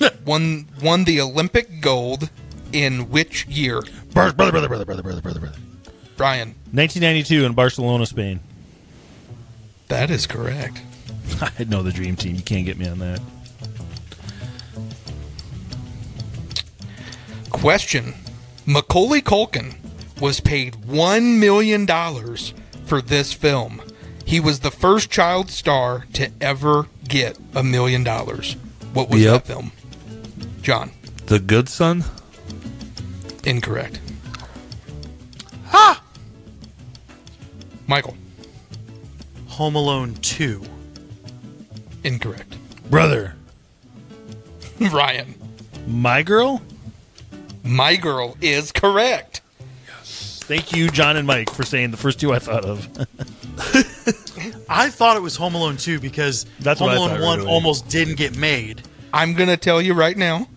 [0.24, 2.30] won won the Olympic gold
[2.72, 3.82] in which year?
[4.12, 5.58] Brother, brother, brother, brother, brother, brother, brother, brother.
[6.18, 6.48] Ryan.
[6.72, 8.40] 1992 in Barcelona, Spain.
[9.88, 10.80] That is correct.
[11.58, 12.34] I know the dream team.
[12.36, 13.20] You can't get me on that.
[17.50, 18.14] Question.
[18.66, 19.74] Macaulay Culkin
[20.20, 21.86] was paid $1 million
[22.86, 23.82] for this film.
[24.24, 28.54] He was the first child star to ever get a million dollars.
[28.92, 29.32] What was Yep.
[29.44, 29.72] that film?
[30.62, 30.90] John.
[31.26, 32.04] The Good Son?
[33.44, 34.00] Incorrect.
[35.66, 36.02] Ha!
[37.86, 38.16] Michael.
[39.48, 40.62] Home Alone 2.
[42.04, 42.56] Incorrect.
[42.90, 43.34] Brother,
[44.80, 45.34] Ryan.
[45.86, 46.62] my girl?
[47.64, 49.40] My girl is correct.
[49.86, 50.40] Yes.
[50.44, 52.88] Thank you, John and Mike, for saying the first two I thought of.
[54.68, 57.50] I thought it was Home Alone 2 because That's Home Alone thought 1 right away.
[57.52, 58.82] almost didn't get made.
[59.12, 60.48] I'm going to tell you right now,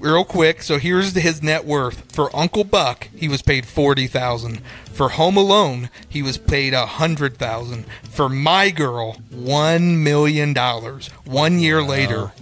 [0.00, 0.62] real quick.
[0.62, 2.10] So here's his net worth.
[2.12, 4.60] For Uncle Buck, he was paid 40000
[4.92, 10.54] For Home Alone, he was paid a 100000 For My Girl, $1 million.
[11.24, 12.32] One year later.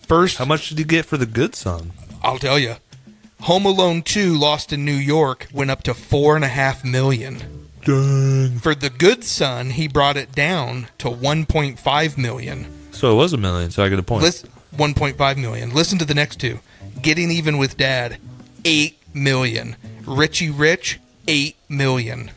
[0.00, 1.92] First, How much did he get for The Good Son?
[2.22, 2.76] I'll tell you.
[3.42, 7.68] Home Alone 2 lost in New York went up to four and a half million.
[7.84, 8.58] Dang.
[8.58, 12.66] For The Good Son, he brought it down to 1.5 million.
[12.90, 14.24] So it was a million, so I get a point.
[14.24, 15.72] Listen, 1.5 million.
[15.72, 16.58] Listen to the next two.
[17.02, 18.18] Getting even with dad,
[18.64, 19.76] 8 million.
[20.06, 22.30] Richie Rich, 8 million.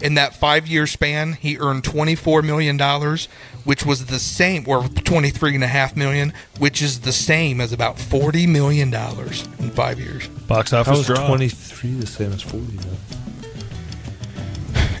[0.00, 3.28] In that 5-year span, he earned 24 million dollars
[3.66, 7.60] which was the same, or twenty three and a half million, which is the same
[7.60, 10.28] as about forty million dollars in five years.
[10.46, 11.26] Box How office is draw.
[11.26, 12.84] 23 the same as 40 now?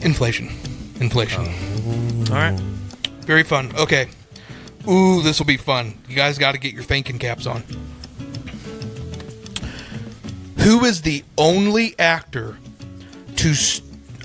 [0.02, 0.48] Inflation,
[1.00, 1.44] inflation.
[1.46, 2.24] Oh.
[2.30, 2.60] All right.
[3.20, 3.72] Very fun.
[3.78, 4.08] Okay.
[4.88, 5.94] Ooh, this will be fun.
[6.08, 7.62] You guys got to get your thinking caps on.
[10.66, 12.56] Who is the only actor
[13.36, 13.54] to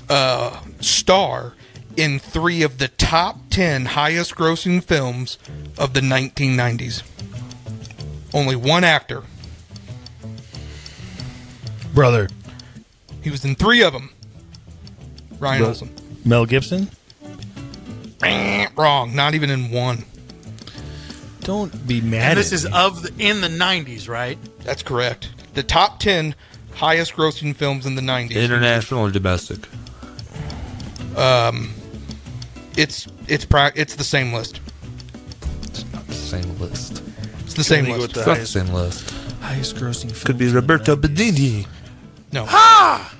[0.08, 1.52] uh, star
[1.96, 5.38] in three of the top 10 highest grossing films
[5.78, 7.04] of the 1990s?
[8.34, 9.22] Only one actor.
[11.94, 12.28] Brother.
[13.22, 14.10] He was in three of them.
[15.38, 15.94] Ryan Bro- Olsen.
[16.24, 16.90] Mel Gibson?
[18.76, 19.14] Wrong.
[19.14, 20.04] Not even in one.
[21.42, 22.70] Don't be mad And this at is me.
[22.74, 24.38] of the, in the '90s, right?
[24.64, 25.28] That's correct.
[25.54, 26.34] The top 10
[26.74, 28.30] highest grossing films in the 90s.
[28.32, 29.68] International or domestic?
[31.16, 31.74] Um,
[32.76, 34.60] It's it's pra- it's the same list.
[35.64, 37.02] It's not the same list.
[37.44, 38.16] It's the same Can we go list.
[38.16, 39.10] with It's not the same list.
[39.40, 41.66] highest grossing Could be Roberto Benigni.
[42.32, 42.46] No.
[42.46, 43.14] Ha!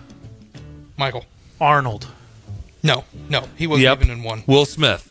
[0.97, 1.27] Michael.
[1.61, 2.07] Arnold.
[2.83, 3.99] No, no, he wasn't Yep.
[4.03, 4.43] even in one.
[4.47, 5.09] Will Smith.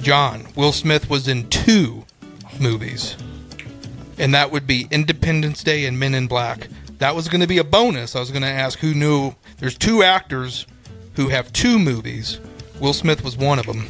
[0.00, 0.46] John.
[0.56, 2.04] Will Smith was in two
[2.58, 3.16] movies,
[4.18, 6.68] and that would be Independence Day and Men in Black.
[6.98, 8.14] That was going to be a bonus.
[8.14, 9.34] I was going to ask who knew.
[9.58, 10.66] There's two actors
[11.14, 12.38] who have two movies.
[12.80, 13.86] Will Smith was one of them.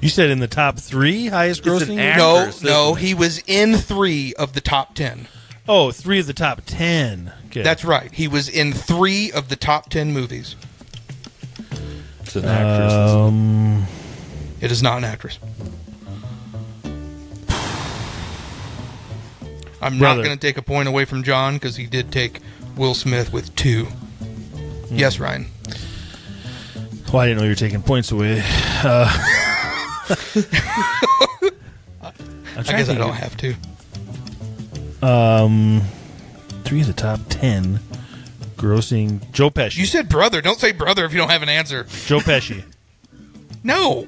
[0.00, 1.98] You said in the top three highest grossing?
[1.98, 3.00] act- No, no, it?
[3.00, 5.26] he was in three of the top ten.
[5.68, 7.32] oh, three of the top ten.
[7.46, 7.62] Okay.
[7.62, 8.12] That's right.
[8.12, 10.54] He was in three of the top ten movies.
[12.20, 12.92] It's an actress.
[12.92, 13.84] um,
[14.60, 15.38] It is not an actress.
[19.80, 20.18] I'm Brother.
[20.22, 22.40] not going to take a point away from John because he did take
[22.76, 23.84] Will Smith with two.
[23.84, 24.96] Hmm.
[24.96, 25.46] Yes, Ryan.
[27.12, 28.42] well, I didn't know you were taking points away.
[28.82, 29.08] Uh,
[32.56, 33.54] I guess I don't have to.
[35.06, 35.82] Um,
[36.64, 37.80] three of the top ten
[38.56, 39.30] grossing.
[39.32, 39.78] Joe Pesci.
[39.78, 40.40] You said brother.
[40.40, 41.84] Don't say brother if you don't have an answer.
[42.06, 42.64] Joe Pesci.
[43.64, 44.06] No.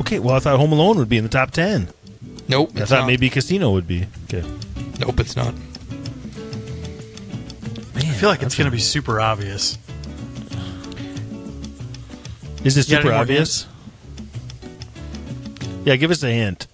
[0.00, 1.88] Okay, well, I thought Home Alone would be in the top ten.
[2.48, 2.72] Nope.
[2.74, 3.06] I thought not.
[3.06, 4.04] maybe Casino would be.
[4.24, 4.42] Okay.
[5.00, 5.54] Nope, it's not.
[7.96, 9.78] I feel like it's going to be super obvious.
[12.64, 13.66] Is this super obvious?
[15.84, 16.66] Yeah, give us a hint.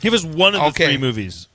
[0.00, 0.86] Give us one of the Okay.
[0.86, 1.46] three movies.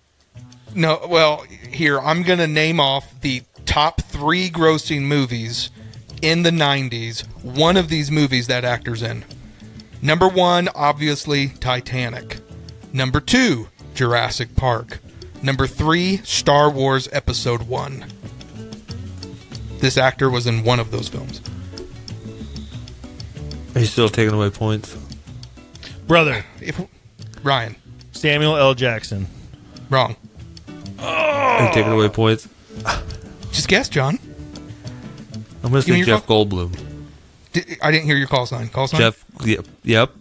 [0.76, 5.72] No, well, here, I'm going to name off the top three grossing movies
[6.22, 7.22] in the 90s.
[7.44, 9.26] One of these movies that actor's in.
[10.02, 12.38] Number one, obviously, Titanic.
[12.94, 15.00] Number two, Jurassic Park.
[15.46, 18.04] Number three, Star Wars Episode 1.
[19.78, 21.40] This actor was in one of those films.
[23.76, 24.98] Are you still taking away points?
[26.08, 26.82] Brother, If
[27.44, 27.76] Ryan,
[28.12, 28.74] Samuel L.
[28.74, 29.28] Jackson.
[29.92, 30.16] wrong.
[30.98, 32.48] Are you taking away points?
[33.52, 34.18] Just guess, John.
[35.64, 36.76] I'm going to Give me say your Jeff Goldblum.
[37.54, 38.68] Di- I didn't hear your call sign.
[38.70, 39.00] Call sign?
[39.00, 39.24] Jeff.
[39.44, 39.68] Yep.
[39.84, 40.12] Yep.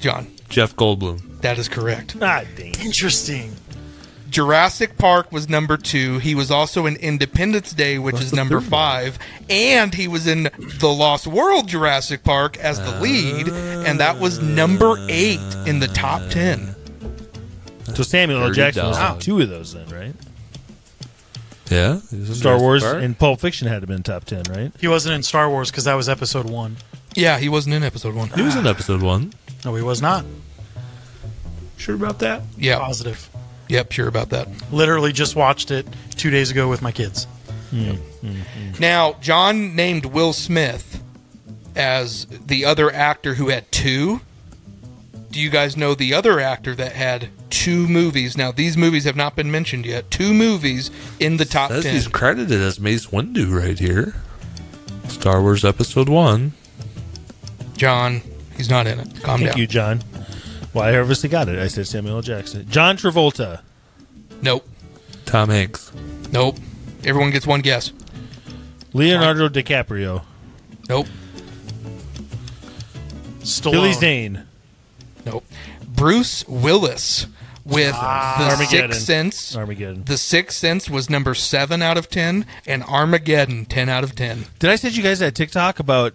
[0.00, 0.28] John.
[0.48, 1.40] Jeff Goldblum.
[1.42, 2.16] That is correct.
[2.22, 2.74] Ah, dang.
[2.80, 3.54] Interesting.
[4.32, 6.18] Jurassic Park was number two.
[6.18, 8.70] He was also in Independence Day, which What's is number third one?
[8.70, 9.18] five.
[9.50, 10.44] And he was in
[10.80, 13.48] The Lost World Jurassic Park as the lead.
[13.48, 16.74] And that was number eight in the top ten.
[17.94, 18.52] So Samuel L.
[18.52, 20.14] Jackson was in two of those then, right?
[21.70, 22.00] Yeah.
[22.10, 23.02] he was in Star Wars Park.
[23.02, 24.72] and Pulp Fiction had to been top ten, right?
[24.80, 26.76] He wasn't in Star Wars because that was episode one.
[27.14, 28.30] Yeah, he wasn't in episode one.
[28.30, 29.34] He was in episode one.
[29.64, 30.24] No, he was not.
[31.76, 32.42] Sure about that?
[32.56, 32.78] Yeah.
[32.78, 33.28] Positive.
[33.72, 34.48] Yep, sure about that.
[34.70, 37.26] Literally just watched it two days ago with my kids.
[37.72, 38.78] Mm-hmm.
[38.78, 41.02] Now, John named Will Smith
[41.74, 44.20] as the other actor who had two.
[45.30, 48.36] Do you guys know the other actor that had two movies?
[48.36, 50.10] Now, these movies have not been mentioned yet.
[50.10, 51.94] Two movies in the top Says ten.
[51.94, 54.14] he's credited as Mace Windu right here.
[55.08, 56.52] Star Wars Episode One.
[57.78, 58.20] John,
[58.54, 59.22] he's not in it.
[59.22, 59.58] Calm Thank down.
[59.58, 60.02] you, John.
[60.74, 61.58] Well, I obviously got it.
[61.58, 62.22] I said Samuel L.
[62.22, 62.68] Jackson.
[62.68, 63.60] John Travolta.
[64.40, 64.66] Nope.
[65.26, 65.92] Tom Hanks.
[66.32, 66.56] Nope.
[67.04, 67.92] Everyone gets one guess.
[68.92, 70.22] Leonardo DiCaprio.
[70.88, 71.06] Nope.
[73.40, 73.72] Stallone.
[73.72, 74.42] Billy Zane.
[75.26, 75.44] Nope.
[75.86, 77.26] Bruce Willis
[77.64, 78.92] with The Armageddon.
[78.92, 79.56] Sixth Sense.
[79.56, 80.04] Armageddon.
[80.04, 84.46] The Sixth Sense was number seven out of ten, and Armageddon ten out of ten.
[84.58, 86.14] Did I send you guys that TikTok about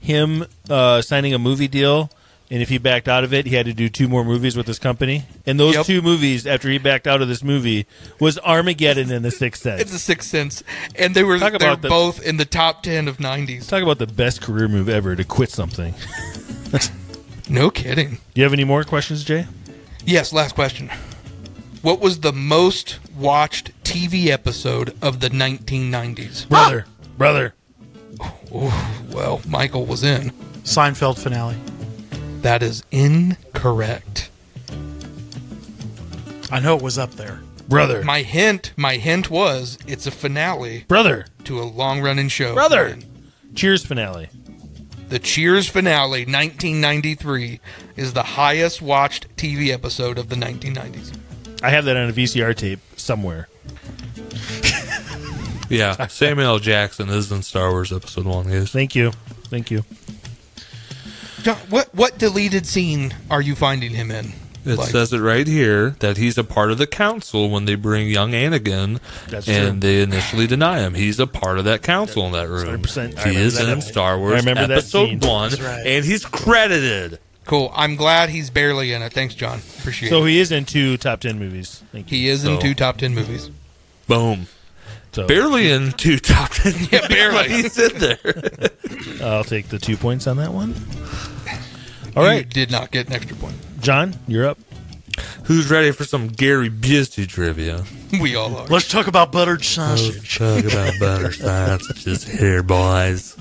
[0.00, 2.10] him uh, signing a movie deal?
[2.50, 4.66] And if he backed out of it, he had to do two more movies with
[4.66, 5.24] his company.
[5.44, 5.84] And those Yep.
[5.86, 7.86] two movies, after he backed out of this movie,
[8.18, 9.82] was Armageddon and The Sixth Sense.
[9.82, 10.00] It's Sense.
[10.00, 10.62] The Sixth Sense,
[10.94, 13.66] and they were Talk they're about the- both in the top ten of nineties.
[13.66, 15.94] Talk about the best career move ever to quit something.
[17.50, 18.10] No kidding.
[18.34, 19.46] Do you have any more questions, Jay?
[20.04, 20.90] Yes, last question.
[21.80, 26.46] What was the most watched TV episode of the 1990s?
[26.46, 26.84] Brother,
[27.16, 27.54] brother.
[28.50, 30.30] Well, Michael was in.
[30.64, 31.56] Seinfeld finale.
[32.42, 34.30] That is incorrect.
[36.50, 37.40] I know it was up there.
[37.68, 38.02] Brother.
[38.02, 41.26] My hint, my hint was it's a finale brother.
[41.44, 42.54] to a long-running show.
[42.54, 42.98] Brother.
[43.54, 44.28] Cheers finale.
[45.10, 47.60] The Cheers finale, 1993,
[47.96, 51.16] is the highest watched TV episode of the 1990s.
[51.62, 53.48] I have that on a VCR tape somewhere.
[55.70, 56.58] Yeah, Samuel L.
[56.60, 58.48] Jackson is in Star Wars Episode One.
[58.48, 58.70] Guys.
[58.70, 59.10] Thank you.
[59.50, 59.84] Thank you.
[61.42, 64.32] John, what what deleted scene are you finding him in?
[64.66, 67.74] It Like- says it right here that he's a part of the council when they
[67.74, 68.98] bring young Anakin,
[69.28, 69.88] That's and true.
[69.90, 70.94] they initially deny him.
[70.94, 72.66] He's a part of that council in that room.
[72.82, 73.16] 100%.
[73.18, 73.88] I He remember is that in episode.
[73.90, 75.20] Star I Wars remember that Episode scene.
[75.20, 75.86] One, That's right.
[75.86, 77.18] and he's credited.
[77.46, 77.72] Cool.
[77.74, 79.12] I'm glad he's barely in it.
[79.14, 79.62] Thanks, John.
[79.78, 80.10] Appreciate it.
[80.10, 80.30] So it.
[80.30, 81.82] he is in two top ten movies.
[81.92, 82.18] Thank you.
[82.18, 83.48] He is in So- two top ten movies.
[84.06, 84.48] Boom.
[85.12, 86.72] So Barely in two top ten.
[86.92, 87.36] Yeah, barely.
[87.36, 88.18] but he's in there.
[89.22, 90.74] I'll take the two points on that one.
[92.16, 93.56] All You right, did not get an extra point.
[93.80, 94.58] John, you're up.
[95.44, 97.84] Who's ready for some Gary Busey trivia?
[98.20, 98.66] We all are.
[98.66, 100.38] Let's talk about buttered sausage.
[100.38, 103.36] Talk about butter sausages here, boys.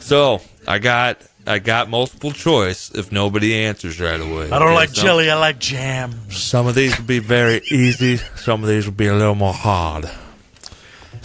[0.00, 4.46] So I got I got multiple choice if nobody answers right away.
[4.46, 5.30] I don't Okay, like some- jelly.
[5.30, 6.28] I like jam.
[6.30, 8.16] Some of these will be very easy.
[8.36, 10.10] Some of these will be a little more hard.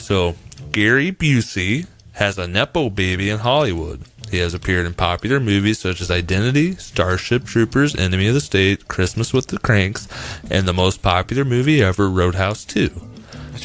[0.02, 0.36] So
[0.72, 4.02] Gary Busey has a nepo baby in Hollywood.
[4.30, 8.88] He has appeared in popular movies such as Identity, Starship Troopers, Enemy of the State,
[8.88, 10.08] Christmas with the Cranks,
[10.50, 12.90] and the most popular movie ever, Roadhouse 2.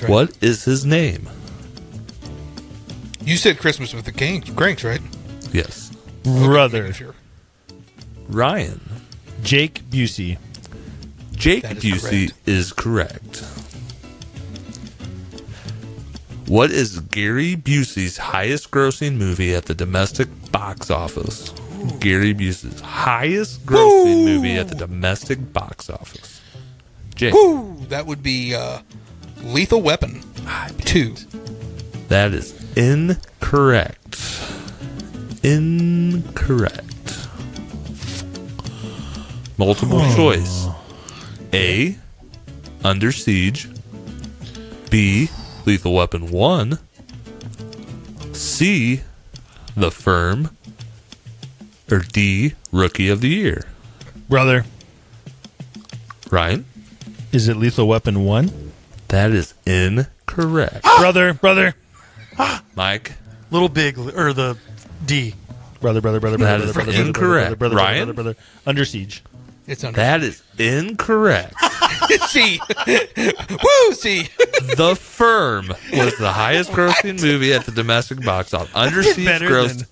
[0.03, 0.09] Right.
[0.09, 1.29] What is his name?
[3.25, 5.01] You said Christmas with the Kings, Cranks, right?
[5.53, 5.91] Yes.
[6.23, 7.15] Brother Sure.
[8.29, 8.81] Ryan.
[9.43, 10.39] Jake Busey.
[11.33, 13.45] Jake That is Busey is correct.
[16.47, 21.51] What is Gary Busey's highest grossing movie at the domestic box office?
[21.99, 26.41] Gary Busey's highest grossing movie at the domestic box office.
[27.17, 27.77] Jake, Woo!
[27.89, 28.81] That would be uh,
[29.43, 30.23] Lethal Weapon
[30.85, 31.15] two.
[32.09, 34.21] that is incorrect.
[35.43, 37.29] Incorrect.
[39.59, 40.67] Multiple choice.
[41.53, 41.97] A.
[42.85, 43.69] Under Siege.
[44.91, 45.29] B.
[45.67, 46.79] Lethal Weapon 1.
[48.33, 49.01] C.
[49.77, 50.51] The Firm.
[51.91, 52.55] Or D.
[52.73, 53.65] Rookie of the Year.
[54.29, 54.65] Brother,
[56.31, 56.65] Ryan?
[57.33, 58.73] is it Lethal Weapon one?
[59.09, 60.83] That is incorrect.
[60.99, 61.75] brother, brother,
[62.75, 63.13] Mike?
[63.53, 64.59] Little big or the
[65.05, 65.35] D.
[65.81, 67.47] brother, brother, brother, That brother, is brother, brother, incorrect.
[67.51, 67.99] brother, brother, Ryan?
[68.07, 68.49] brother, brother, brother.
[68.67, 69.23] Under siege.
[69.67, 71.55] It's under That is incorrect.
[72.29, 72.61] C.
[72.87, 73.93] Woo!
[73.93, 74.29] C.
[74.77, 78.71] the Firm was the highest grossing movie at the domestic box office.
[78.75, 79.87] Under Siege grossed than-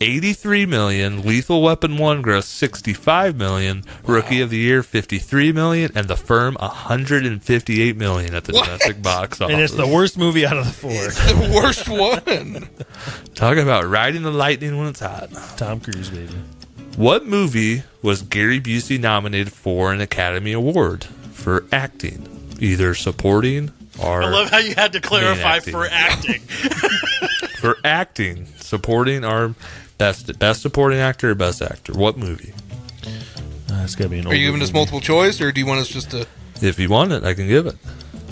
[0.00, 6.08] 83 million, Lethal Weapon 1 grossed 65 million, Rookie of the Year 53 million, and
[6.08, 8.64] The Firm 158 million at the What?
[8.64, 9.52] domestic box office.
[9.54, 10.90] And it's the worst movie out of the four.
[10.92, 12.68] It's the worst one.
[13.34, 15.30] Talk about riding the lightning when it's hot.
[15.56, 16.34] Tom Cruise, baby.
[16.96, 22.28] What movie was Gary Busey nominated for an Academy Award for acting?
[22.60, 25.72] Either supporting or I love how you had to clarify acting.
[25.72, 26.40] for acting.
[27.58, 29.54] for acting, supporting or
[29.98, 31.92] best best supporting actor or best actor.
[31.94, 32.52] What movie?
[33.70, 34.26] Uh, it's gotta be an.
[34.26, 36.26] Are you older giving us multiple choice, or do you want us just to?
[36.62, 37.76] If you want it, I can give it.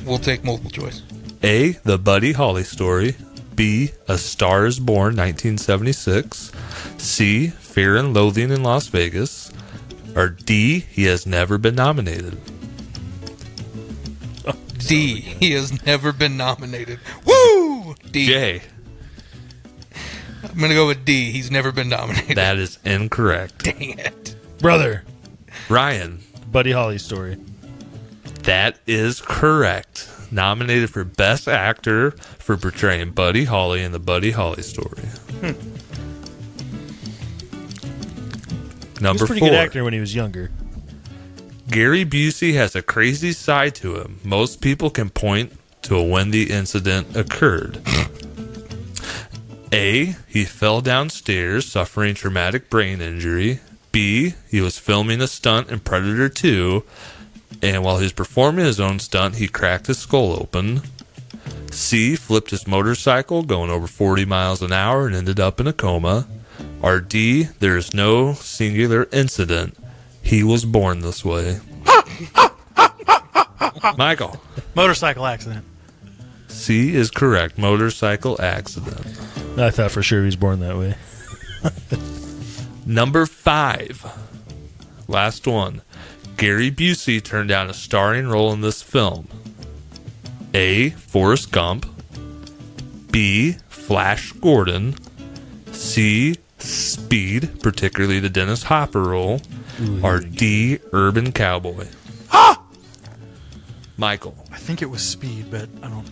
[0.05, 1.03] We'll take multiple choice.
[1.43, 1.73] A.
[1.85, 3.17] The Buddy Holly story.
[3.55, 3.91] B.
[4.09, 6.53] A Star is Born, 1976.
[6.99, 7.49] C.
[7.49, 9.53] Fear and Loathing in Las Vegas.
[10.15, 10.81] Or D.
[10.81, 12.39] He has never been nominated.
[14.79, 15.21] D.
[15.21, 16.99] He has never been nominated.
[17.25, 17.95] Woo!
[18.11, 18.27] D.
[18.27, 18.63] J.
[20.43, 21.31] I'm gonna go with D.
[21.31, 22.37] He's never been nominated.
[22.37, 23.59] That is incorrect.
[23.65, 24.35] Dang it.
[24.59, 25.05] brother?
[25.69, 26.21] Ryan.
[26.51, 27.39] Buddy Holly story.
[28.43, 30.09] That is correct.
[30.33, 35.05] Nominated for Best Actor for portraying Buddy Holly in the Buddy Holly story.
[35.43, 35.53] He
[39.01, 39.51] Number was a pretty four.
[39.51, 40.51] good actor when he was younger.
[41.69, 44.21] Gary Busey has a crazy side to him.
[44.25, 45.53] Most people can point
[45.83, 47.81] to when the incident occurred.
[49.73, 50.15] A.
[50.29, 53.61] He fell downstairs, suffering traumatic brain injury.
[53.91, 54.35] B.
[54.51, 56.85] He was filming a stunt in Predator 2,
[57.63, 60.83] and while he was performing his own stunt, he cracked his skull open.
[61.71, 62.17] C.
[62.17, 66.27] Flipped his motorcycle, going over 40 miles an hour, and ended up in a coma.
[66.83, 69.77] Are D, there is no singular incident.
[70.23, 71.61] He was born this way.
[73.97, 74.41] Michael.
[74.75, 75.65] Motorcycle accident.
[76.49, 77.59] C is correct.
[77.59, 79.07] Motorcycle accident.
[79.57, 80.95] I thought for sure he was born that way.
[82.87, 84.05] Number five.
[85.09, 85.83] Last one.
[86.37, 89.29] Gary Busey turned down a starring role in this film.
[90.55, 90.91] A.
[90.91, 91.87] Forrest Gump.
[93.11, 93.57] B.
[93.69, 94.95] Flash Gordon.
[95.73, 96.37] C.
[96.59, 99.41] Speed, particularly the Dennis Hopper role.
[100.03, 100.79] Or D.
[100.93, 101.87] Urban Cowboy.
[102.29, 102.63] Ha
[103.97, 104.37] Michael.
[104.53, 106.09] I think it was Speed, but I don't.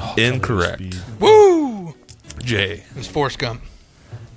[0.00, 1.02] Oh, Incorrect.
[1.18, 1.94] Woo!
[2.42, 2.84] J.
[2.90, 3.62] It was Forrest Gump.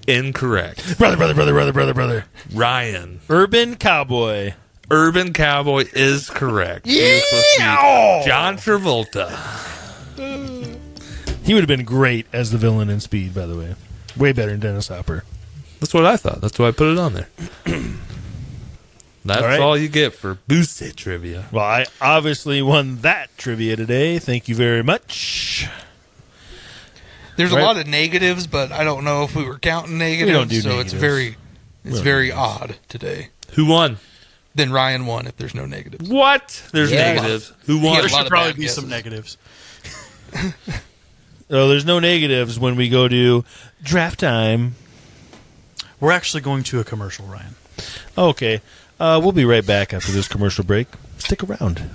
[0.07, 0.97] Incorrect.
[0.97, 2.25] Brother, brother, brother, brother, brother, brother.
[2.53, 3.19] Ryan.
[3.29, 4.53] Urban Cowboy.
[4.91, 6.85] Urban Cowboy is correct.
[6.85, 9.29] He was supposed to be John Travolta.
[11.43, 13.75] He would have been great as the villain in Speed, by the way.
[14.15, 15.23] Way better than Dennis Hopper.
[15.79, 16.39] That's what I thought.
[16.39, 17.29] That's why I put it on there.
[19.25, 19.81] That's All all, right.
[19.81, 21.45] you get for Boosted trivia.
[21.51, 24.19] Well, I obviously won that trivia today.
[24.19, 25.67] Thank you very much.
[27.37, 27.61] There's Right.
[27.61, 30.31] a lot of negatives, but I don't know if we were counting negatives.
[30.37, 30.93] don't do so it's negatives.
[30.93, 31.37] very,
[31.83, 33.29] it's very odd today.
[33.53, 33.97] Who won?
[34.53, 36.09] Then Ryan won if there's no negatives.
[36.09, 36.61] What?
[36.73, 37.13] There's Yeah.
[37.13, 37.53] negatives.
[37.67, 37.91] Who Yeah, won?
[37.91, 38.89] a There lot should of probably bad be some guesses.
[38.89, 39.37] negatives.
[41.53, 43.43] Oh, there's no negatives when we go to
[43.83, 44.75] draft time.
[45.99, 47.55] We're actually going to a commercial, Ryan.
[48.17, 48.61] Okay.
[48.97, 50.87] Uh, we'll be right back after this commercial break.
[51.17, 51.89] Stick around.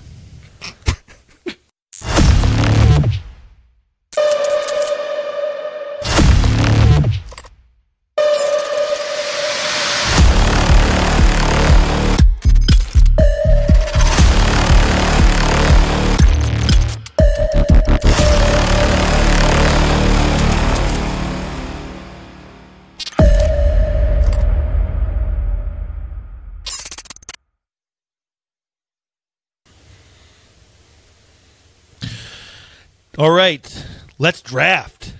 [33.19, 33.87] All right.
[34.19, 35.15] Let's draft.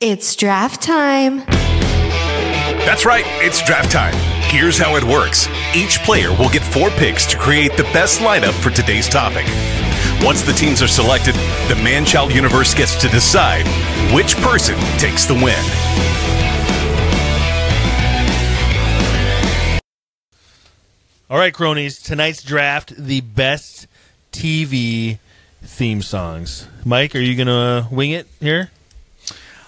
[0.00, 1.38] It's draft time.
[2.86, 4.14] That's right, it's draft time.
[4.50, 8.52] Here's how it works each player will get four picks to create the best lineup
[8.52, 9.46] for today's topic.
[10.24, 11.34] Once the teams are selected,
[11.66, 13.66] the man child universe gets to decide
[14.14, 15.64] which person takes the win.
[21.28, 22.00] All right, cronies.
[22.00, 23.88] Tonight's draft the best
[24.30, 25.18] TV
[25.62, 26.68] theme songs.
[26.84, 28.70] Mike, are you going to wing it here?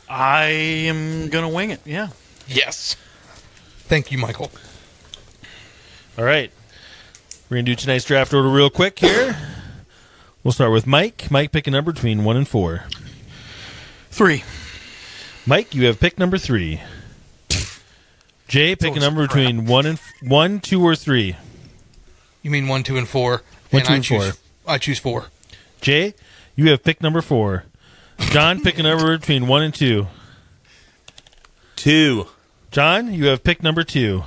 [0.09, 1.81] I am gonna wing it.
[1.87, 2.09] Yeah.
[2.47, 2.97] Yes.
[3.79, 4.51] Thank you, Michael.
[6.19, 6.51] All right.
[7.49, 9.37] We're going to do tonight's draft order real quick here.
[10.45, 11.31] We'll start with Mike.
[11.31, 12.85] Mike, pick a number between 1 and 4.
[14.11, 14.45] Three.
[15.47, 16.81] Mike, you have pick number 3.
[18.49, 19.37] Jay, pick a number crap.
[19.37, 21.37] between 1 and 1, 2 or 3.
[22.43, 23.43] You mean one, two, and four?
[23.71, 24.43] One, and two, I and choose, four.
[24.67, 25.27] I choose four.
[25.83, 26.15] Jay,
[26.55, 27.65] you have pick number 4.
[28.31, 30.07] John, pick a number between 1 and 2.
[31.77, 32.29] Two.
[32.71, 34.23] John, you have pick number 2.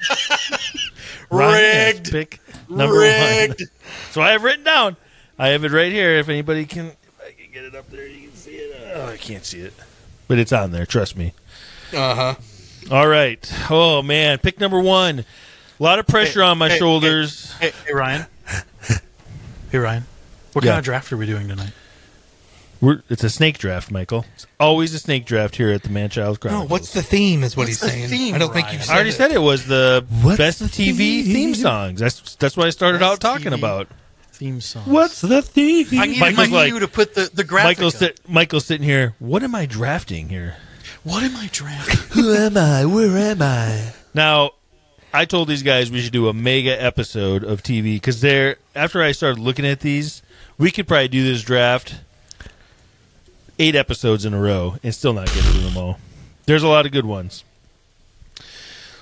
[1.30, 2.10] Ryan Rigged.
[2.12, 3.60] Pick number Rigged.
[3.60, 3.68] 1.
[4.12, 4.96] So I have written down.
[5.38, 6.12] I have it right here.
[6.12, 8.92] If anybody can, if I can get it up there, you can see it.
[8.94, 9.74] Oh, I can't see it,
[10.28, 10.86] but it's on there.
[10.86, 11.34] Trust me.
[11.92, 12.34] Uh huh.
[12.90, 13.52] All right.
[13.70, 15.20] Oh man, pick number one.
[15.20, 17.52] A lot of pressure on my hey, shoulders.
[17.52, 18.26] Hey, hey Ryan.
[19.70, 20.04] hey Ryan.
[20.52, 20.72] What Yeah.
[20.72, 21.72] kind of draft are we doing tonight?
[22.80, 24.24] We're, it's a snake draft, Michael.
[24.36, 26.70] It's always a snake draft here at the Manchild No, Chronicles.
[26.70, 27.42] what's the theme?
[27.42, 28.08] Is what What's he's the saying.
[28.08, 29.14] theme, I don't think you've I said already it.
[29.14, 31.24] said it was the What's best the TV theme?
[31.34, 31.98] theme songs.
[32.00, 33.58] That's that's what I started Best out talking TV.
[33.58, 33.88] about.
[34.32, 34.84] Theme song.
[34.86, 35.88] What's the theme?
[35.98, 37.78] I need, Michael's I need like- you to put the the graphic.
[37.78, 37.98] Michael's up.
[37.98, 39.14] sit, Michael's sitting here.
[39.18, 40.56] What am I drafting here?
[41.02, 41.98] What am I drafting?
[42.22, 42.84] Who am I?
[42.84, 43.92] Where am I?
[44.14, 44.52] Now,
[45.12, 49.02] I told these guys we should do a mega episode of TV because they're after
[49.02, 50.22] I started looking at these,
[50.58, 51.96] we could probably do this draft
[53.58, 55.98] eight episodes in a row and still not get through them all.
[56.46, 57.44] There's a lot of good ones.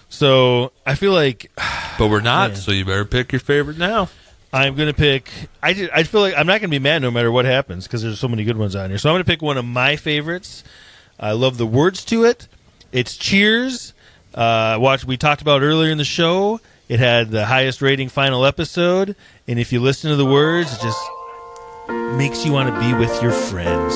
[0.09, 1.51] So I feel like
[1.99, 2.57] But we're not, Man.
[2.57, 4.09] so you better pick your favorite now.
[4.53, 5.31] I'm gonna pick.
[5.63, 8.03] I did, I feel like I'm not gonna be mad no matter what happens because
[8.03, 8.99] there's so many good ones on here.
[8.99, 10.63] So I'm gonna pick one of my favorites.
[11.19, 12.49] I love the words to it.
[12.93, 13.93] It's Cheers.
[14.35, 16.61] Uh, watch we talked about earlier in the show.
[16.89, 19.17] It had the highest rating final episode,
[19.49, 20.99] and if you listen to the words, it just
[21.89, 23.95] makes you want to be with your friends.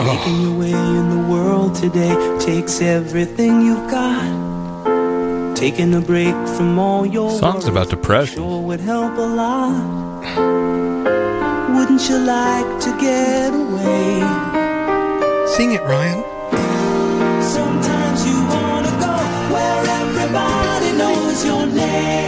[0.00, 0.04] Oh.
[0.04, 5.56] Making your way in the world today takes everything you've got.
[5.56, 10.24] Taking a break from all your songs about depression sure would help a lot.
[11.74, 14.20] Wouldn't you like to get away?
[15.56, 16.22] Sing it, Ryan.
[17.42, 19.16] Sometimes you wanna go
[19.52, 22.27] where everybody knows your name.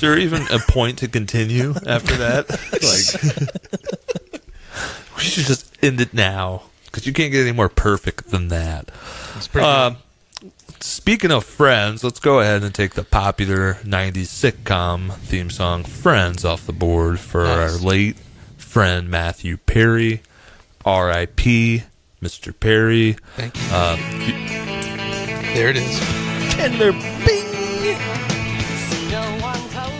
[0.00, 2.48] Is there even a point to continue after that?
[2.72, 3.54] like,
[5.14, 8.90] we should just end it now because you can't get any more perfect than that.
[9.54, 9.96] Uh,
[10.80, 16.46] speaking of Friends, let's go ahead and take the popular 90s sitcom theme song Friends
[16.46, 17.74] off the board for Nice.
[17.74, 18.16] our late
[18.56, 20.22] friend Matthew Perry.
[20.82, 21.82] R.I.P.
[22.22, 22.58] Mr.
[22.58, 23.16] Perry.
[23.36, 23.62] Thank you.
[23.70, 23.96] Uh,
[25.54, 25.98] There it is.
[26.54, 26.92] Chandler
[27.26, 27.39] Bing.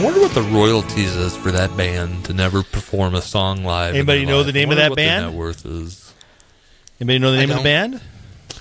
[0.00, 3.94] I wonder what the royalties is for that band to never perform a song live.
[3.94, 4.46] Anybody know life.
[4.46, 5.24] the name of wonder that what band?
[5.26, 6.14] The net worth is.
[6.98, 8.00] Anybody know the name of the band?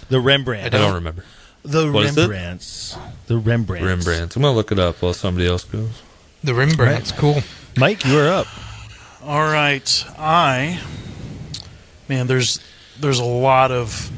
[0.10, 0.76] The Rembrandt.
[0.76, 1.24] I don't remember.
[1.64, 2.28] The What is it?
[2.28, 2.98] Rembrandts.
[3.28, 3.86] The Rembrandts.
[3.86, 4.36] Rembrandt.
[4.36, 6.02] I'm gonna look it up while somebody else goes.
[6.44, 7.42] The Rembrandt's cool.
[7.78, 8.48] Mike, you are up.
[9.24, 10.82] All right, I
[12.10, 12.60] man, there's
[13.00, 14.12] there's a lot of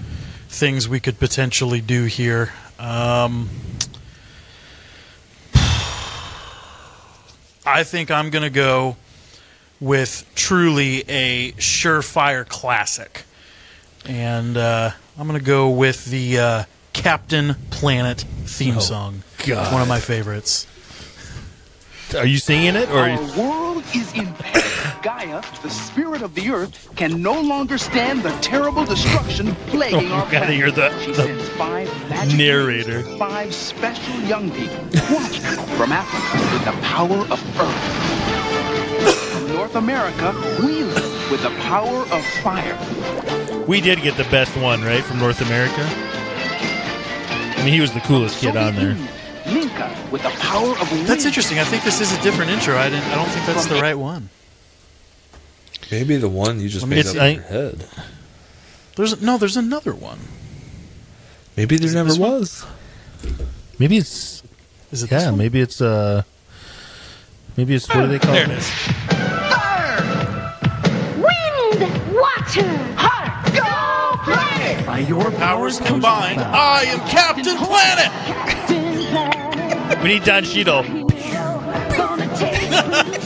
[0.49, 2.51] things we could potentially do here.
[2.80, 3.47] Um,
[7.66, 8.97] I think I'm gonna go
[9.80, 13.24] with truly a surefire classic,
[14.05, 19.24] and uh, I'm gonna go with the uh, Captain Planet theme song.
[19.45, 19.72] God.
[19.74, 20.68] One of my favorites.
[22.16, 22.99] Are you seeing it or?
[23.09, 24.68] Our world is in peril.
[25.01, 30.16] Gaia, the spirit of the earth, can no longer stand the terrible destruction plaguing Oh,
[30.16, 33.01] our gotta hear the- she the sends five magic narrator.
[33.18, 34.76] five special young people,
[35.09, 35.32] one
[35.78, 39.32] from Africa with the power of earth.
[39.32, 42.78] From North America, we live with the power of fire.
[43.68, 45.82] we did get the best one, right, from North America.
[47.57, 48.95] I mean, he was the coolest kid on there.
[49.89, 51.07] Linka with the power of wind.
[51.07, 51.59] That's interesting.
[51.59, 52.77] I think this is a different intro.
[52.77, 53.05] I didn't.
[53.05, 54.29] I don't think that's the right one.
[55.91, 57.86] Maybe the one you just made up in your head.
[58.95, 59.38] There's no.
[59.38, 60.19] There's another one.
[61.57, 62.32] Maybe there never this one?
[62.32, 62.65] was.
[63.79, 64.43] Maybe it's
[64.91, 65.09] Is it?
[65.09, 65.29] this yeah.
[65.29, 65.38] one?
[65.38, 66.23] Maybe it's uh.
[67.57, 68.57] Maybe it's what do they call There it it?
[68.59, 68.71] is.
[71.17, 71.82] Wind,
[72.15, 74.86] water, heart, go planet!
[74.86, 78.61] By your Powers combined, I am Captain Planet.
[80.02, 80.84] We need Don Cheadle.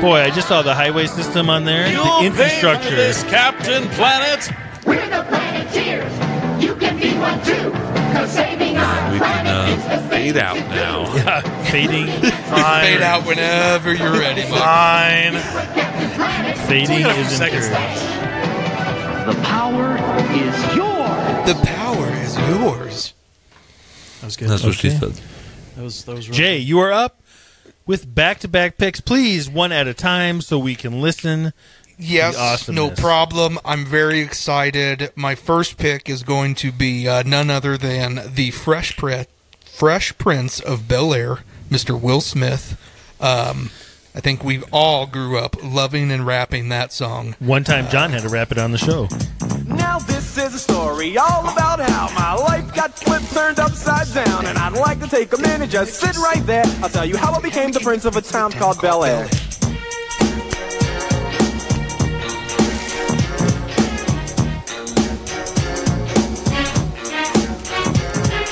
[0.00, 1.90] Boy, I just saw the highway system on there.
[1.90, 3.12] The infrastructure.
[3.28, 4.48] Captain Planet.
[4.86, 6.62] We're the Planeteers.
[6.62, 7.72] You can be one too.
[8.12, 11.12] Cause saving our We can planet is uh, the fade out now.
[11.16, 12.06] Yeah, Fading.
[12.06, 12.84] Fine.
[12.84, 14.60] Fade out whenever you're ready, Mike.
[14.60, 15.34] Fine.
[16.68, 19.36] Fading got a few is seconds encouraged.
[19.36, 19.96] The power
[20.32, 21.48] is yours.
[21.48, 23.14] The power is yours.
[24.20, 24.48] That was good.
[24.48, 25.20] That's what she said.
[25.74, 26.04] That was.
[26.04, 26.28] That was.
[26.28, 27.17] Really Jay, you are up
[27.88, 29.00] with back-to-back picks.
[29.00, 31.52] Please, one at a time, so we can listen.
[31.98, 33.58] Yes, no problem.
[33.64, 35.10] I'm very excited.
[35.16, 39.24] My first pick is going to be uh, none other than the Fresh Pre-
[39.64, 41.38] Fresh Prince of Bel Air,
[41.70, 42.00] Mr.
[42.00, 42.80] Will Smith.
[43.20, 43.70] Um,
[44.14, 47.34] I think we all grew up loving and rapping that song.
[47.40, 49.08] One time, John had to rap it on the show.
[49.66, 50.17] Now this is a
[50.98, 55.06] story all about how my life got flipped, turned upside down, and I'd like to
[55.06, 56.64] take a minute, just sit right there.
[56.82, 59.28] I'll tell you how I became the prince of a town called Bel Air.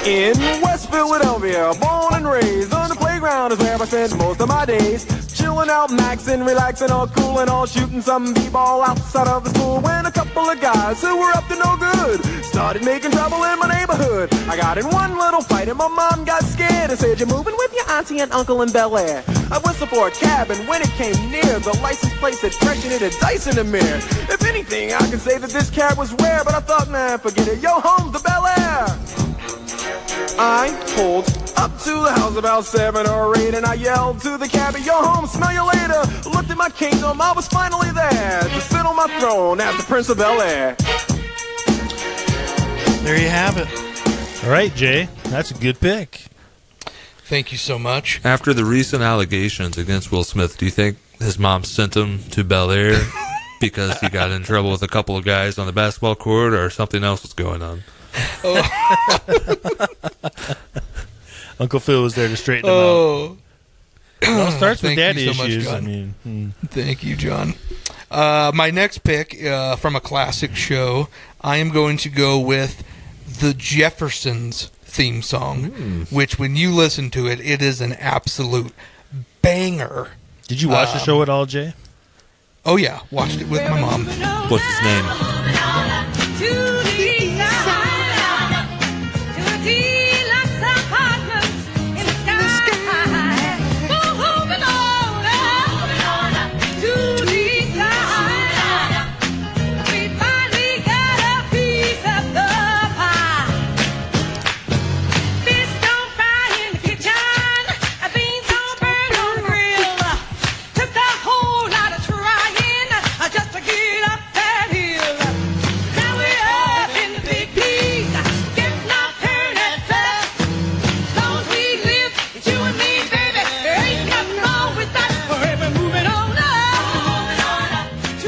[0.07, 4.49] In West Philadelphia, born and raised on the playground is where I spend most of
[4.49, 5.26] my days.
[5.37, 9.81] Chilling out, maxing, relaxing, all cool and all shooting some b-ball outside of the school.
[9.81, 13.59] When a couple of guys who were up to no good started making trouble in
[13.59, 14.33] my neighborhood.
[14.49, 17.55] I got in one little fight and my mom got scared and said, "You're moving
[17.59, 19.23] with your auntie and uncle in Bel Air."
[19.53, 22.83] I whistled for a cab, and when it came near, the license plate said fresh
[22.85, 24.01] and it had dice in the mirror.
[24.35, 27.47] If anything, I could say that this cab was rare, but I thought, man, forget
[27.47, 27.59] it.
[27.61, 28.87] Yo, home's the Bel Air.
[30.39, 31.27] I pulled
[31.67, 34.93] up to the house about seven or eight, and I yelled to the cabbie, "Yo,
[34.93, 36.01] home, smell you later."
[36.31, 39.83] Looked at my kingdom, I was finally there to sit on my throne as the
[39.83, 40.77] Prince of Bel Air.
[43.03, 43.67] There you have it.
[44.45, 46.27] All right, Jay, that's a good pick.
[47.25, 48.21] Thank you so much.
[48.23, 52.45] After the recent allegations against Will Smith, do you think his mom sent him to
[52.45, 53.01] Bel Air
[53.61, 56.71] because he got in trouble with a couple of guys on the basketball court, or
[56.71, 57.83] something else was going on?
[58.45, 58.63] Oh.
[61.59, 62.81] Uncle Phil was there to straighten him out.
[62.83, 63.37] Oh,
[64.23, 65.69] It all starts with Thank daddy you so much, issues.
[65.69, 66.49] I mean, hmm.
[66.67, 67.55] thank you, John.
[68.11, 71.09] Uh, my next pick uh, from a classic show,
[71.41, 72.83] I am going to go with
[73.41, 78.73] the Jeffersons theme song, which, when you listen to it, it is an absolute
[79.43, 80.13] banger.
[80.49, 81.75] did you watch the Um, show at all, Jay?
[82.65, 84.07] Oh yeah, watched it with my mom.
[84.51, 85.05] What's his name?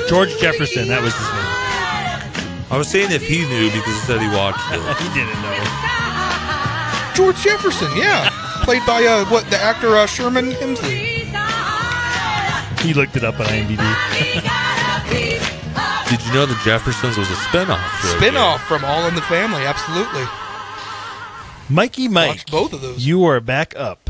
[0.09, 1.53] George Jefferson, that was his name.
[2.71, 4.81] I was saying if he knew because he said he watched it.
[5.03, 5.57] He didn't know.
[7.15, 8.29] George Jefferson, yeah,
[8.65, 11.07] played by uh, what the actor uh, Sherman Hemsley.
[12.81, 13.79] He looked it up on IMDb.
[16.09, 17.83] Did you know the Jeffersons was a spinoff?
[18.01, 18.17] show?
[18.19, 20.25] Spinoff from All in the Family, absolutely.
[21.69, 23.07] Mikey Mike, Watched both of those.
[23.07, 24.09] you are back up.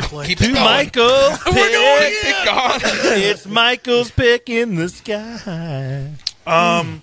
[0.00, 0.26] Replay.
[0.26, 0.64] Keep To it going.
[0.64, 2.12] Michael's We're going.
[2.22, 2.34] pick.
[2.34, 6.12] Keep it it's Michael's pick in the sky.
[6.46, 7.02] Um,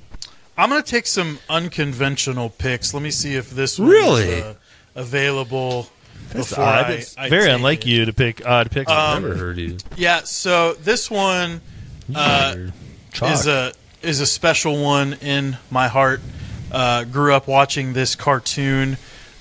[0.57, 2.93] I'm going to take some unconventional picks.
[2.93, 4.23] Let me see if this one Really?
[4.23, 4.53] is, uh,
[4.95, 5.87] available
[6.31, 6.85] That's before odd.
[6.85, 7.87] I, It's I very take unlike it.
[7.89, 8.91] you to pick odd picks.
[8.91, 9.77] Um, Never heard you.
[9.97, 11.61] Yeah, so this one
[12.15, 12.55] uh,
[13.11, 13.31] Chalk.
[13.31, 16.21] is a is a special one in my heart.
[16.71, 18.97] Uh, grew up watching this cartoon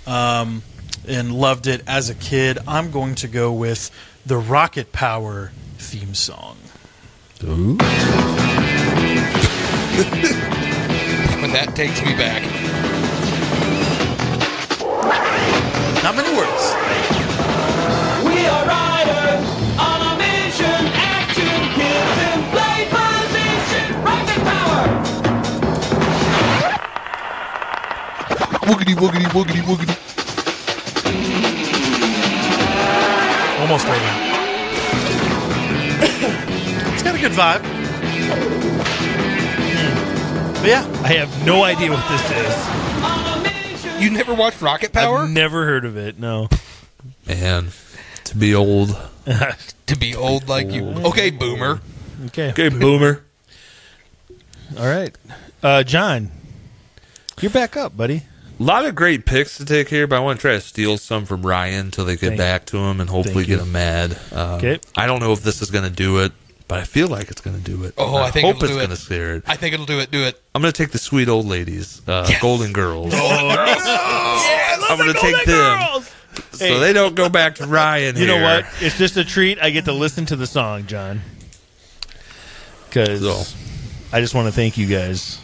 [0.07, 0.63] um,
[1.07, 2.59] and loved it as a kid.
[2.67, 3.91] I'm going to go with
[4.25, 6.57] the Rocket Power theme song.
[7.41, 7.81] And
[11.53, 12.43] that takes me back.
[16.03, 16.75] Not many words.
[18.25, 19.45] We are riders
[19.79, 20.87] on a mission.
[20.95, 23.87] Action, kills and play position.
[24.03, 24.87] Rocket power.
[28.67, 30.02] Woogity, woogity, woogity, woogity.
[33.63, 33.97] Almost over.
[36.95, 37.63] it's got a good vibe.
[40.55, 42.21] But yeah, I have no idea what this
[43.97, 44.03] is.
[44.03, 45.19] You never watched Rocket Power?
[45.19, 46.19] I've never heard of it.
[46.19, 46.49] No.
[47.29, 47.69] Man,
[48.25, 49.01] to be old.
[49.87, 50.89] to be old like you.
[50.89, 51.81] Okay, boomer.
[52.27, 52.51] Okay.
[52.51, 53.23] Okay, boomer.
[54.77, 55.17] All right.
[55.63, 56.33] Uh, John,
[57.41, 58.25] you're back up, buddy.
[58.63, 60.97] A lot of great picks to take here, but I want to try to steal
[60.97, 64.17] some from Ryan until they get Thank- back to him and hopefully get him mad.
[64.31, 64.79] Uh, Okay.
[64.97, 66.31] I don't know if this is going to do it,
[66.69, 67.95] but I feel like it's going to do it.
[67.99, 68.87] Oh, I think hope it'll it's do it.
[68.87, 69.43] going to scare it.
[69.49, 70.13] I think it'll do it.
[70.13, 70.41] Do it.
[70.55, 73.13] I'm going to take the sweet old ladies, uh, Golden Girls.
[73.17, 76.05] Oh, I'm going to take them
[76.53, 76.79] so Hey.
[76.79, 78.17] they don't go back to Ryan.
[78.17, 78.65] You know what?
[78.81, 79.59] It's just a treat.
[79.61, 81.21] I get to listen to the song, John.
[82.89, 83.43] Because So.
[84.17, 85.41] I just want to thank you guys.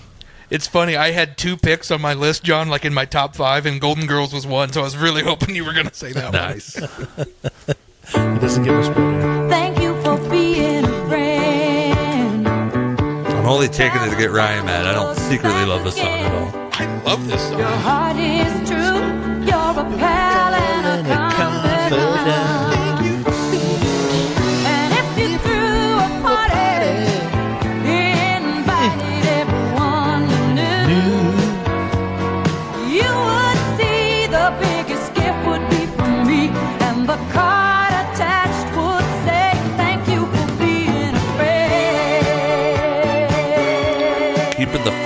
[0.50, 0.96] It's funny.
[0.96, 4.06] I had two picks on my list, John, like in my top five, and Golden
[4.06, 4.72] Girls was one.
[4.72, 6.80] So I was really hoping you were going to say that Nice.
[8.14, 9.48] It doesn't get much better.
[9.50, 12.48] Thank you for being a friend.
[12.48, 14.86] I'm only taking it to get Ryan mad.
[14.86, 16.70] I don't secretly love this song at all.
[16.72, 17.58] I love this song.
[17.58, 18.87] Your heart is true.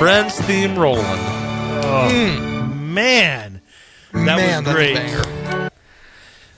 [0.03, 1.05] Friends theme rolling.
[1.05, 3.61] Mm, man,
[4.13, 4.95] that Man, was great.
[4.97, 5.71] banger.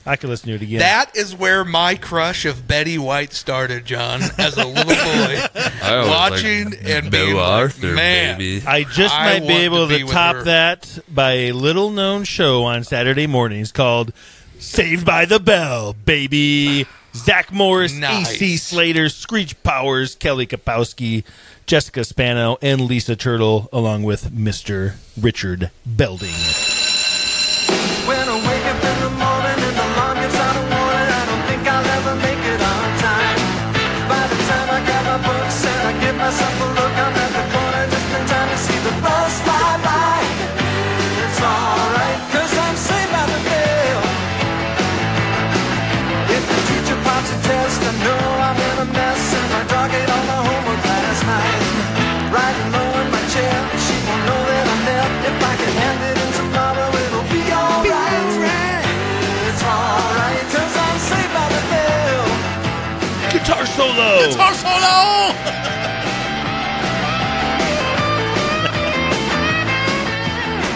[0.03, 0.79] I could listen to it again.
[0.79, 5.61] That is where my crush of Betty White started, John, as a little boy.
[5.83, 8.65] I always watching liked and Belle being like, man, baby.
[8.65, 10.43] I just I might be able to to, be top her.
[10.45, 14.11] that by a little known show on Saturday mornings called
[14.57, 16.87] Saved by the Bell, baby.
[17.15, 18.33] Zach Morris, Nice.
[18.35, 21.23] AC Slater, Screech Powers, Kelly Kapowski,
[21.65, 24.95] Jessica Spano, and Lisa Turtle, along with Mr.
[25.19, 26.74] Richard Belding.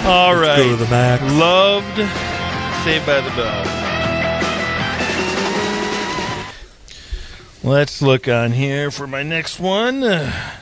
[0.09, 0.57] All right.
[0.57, 1.21] go to the max.
[1.33, 1.97] Loved
[2.83, 3.65] Saved by the Bell.
[7.61, 10.01] Let's look on here for my next one.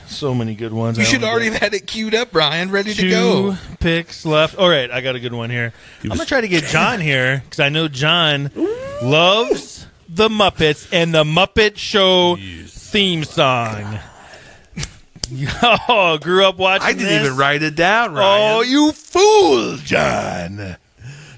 [0.08, 0.98] So many good ones.
[0.98, 3.56] You I should already have had it queued up, Brian, ready to two go.
[3.78, 4.56] picks left.
[4.56, 5.72] All right, I got a good one here.
[6.02, 8.50] I'm gonna try to get John here because I know John
[9.00, 12.36] loves the Muppets and the Muppet Show
[12.66, 14.00] theme song.
[15.88, 16.86] Oh, grew up watching.
[16.86, 17.24] I didn't this?
[17.26, 18.56] even write it down, Ryan.
[18.56, 20.76] Oh, you fool, John!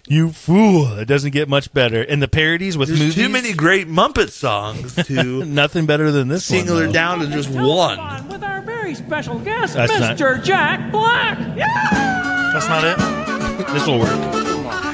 [0.08, 0.98] You fool!
[0.98, 2.02] It doesn't get much better.
[2.02, 3.14] And the parodies with There's movies.
[3.14, 6.90] too many great Muppet songs to Nothing better than this single one.
[6.92, 8.28] down to just one.
[8.28, 10.42] With our very special guest, That's not- Mr.
[10.42, 11.38] Jack Black.
[11.56, 12.50] Yeah!
[12.52, 13.66] That's not it.
[13.72, 14.89] This will work.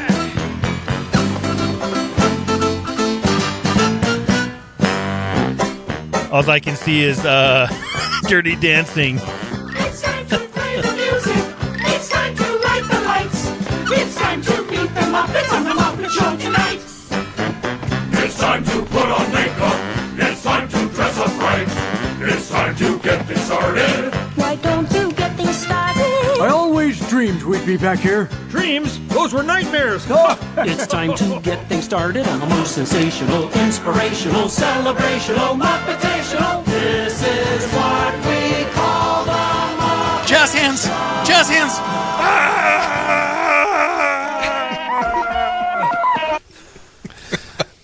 [6.36, 7.66] All I can see is uh,
[8.28, 9.16] Dirty Dancing.
[9.16, 11.56] It's time to play the music.
[11.88, 13.48] It's time to light the lights.
[13.90, 16.82] It's time to meet the Muppets on the Muppet Show tonight.
[18.22, 19.80] It's time to put on makeup.
[20.18, 21.66] It's time to dress up right.
[22.20, 24.15] It's time to get things started.
[27.66, 28.30] Be back here.
[28.48, 29.04] Dreams?
[29.08, 30.06] Those were nightmares.
[30.58, 36.64] it's time to get things started on the most sensational, inspirational, celebrational, Muppetational.
[36.64, 40.28] This is what we call the Muppet.
[40.28, 40.84] Jazz hands!
[41.26, 41.72] Jazz hands!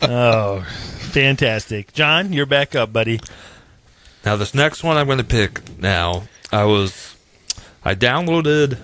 [0.04, 0.62] Oh,
[1.12, 1.92] fantastic.
[1.92, 3.20] John, you're back up, buddy.
[4.24, 5.78] Now this next one I'm going to pick.
[5.78, 7.16] Now I was
[7.84, 8.78] I downloaded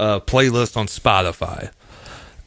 [0.00, 1.70] a playlist on Spotify,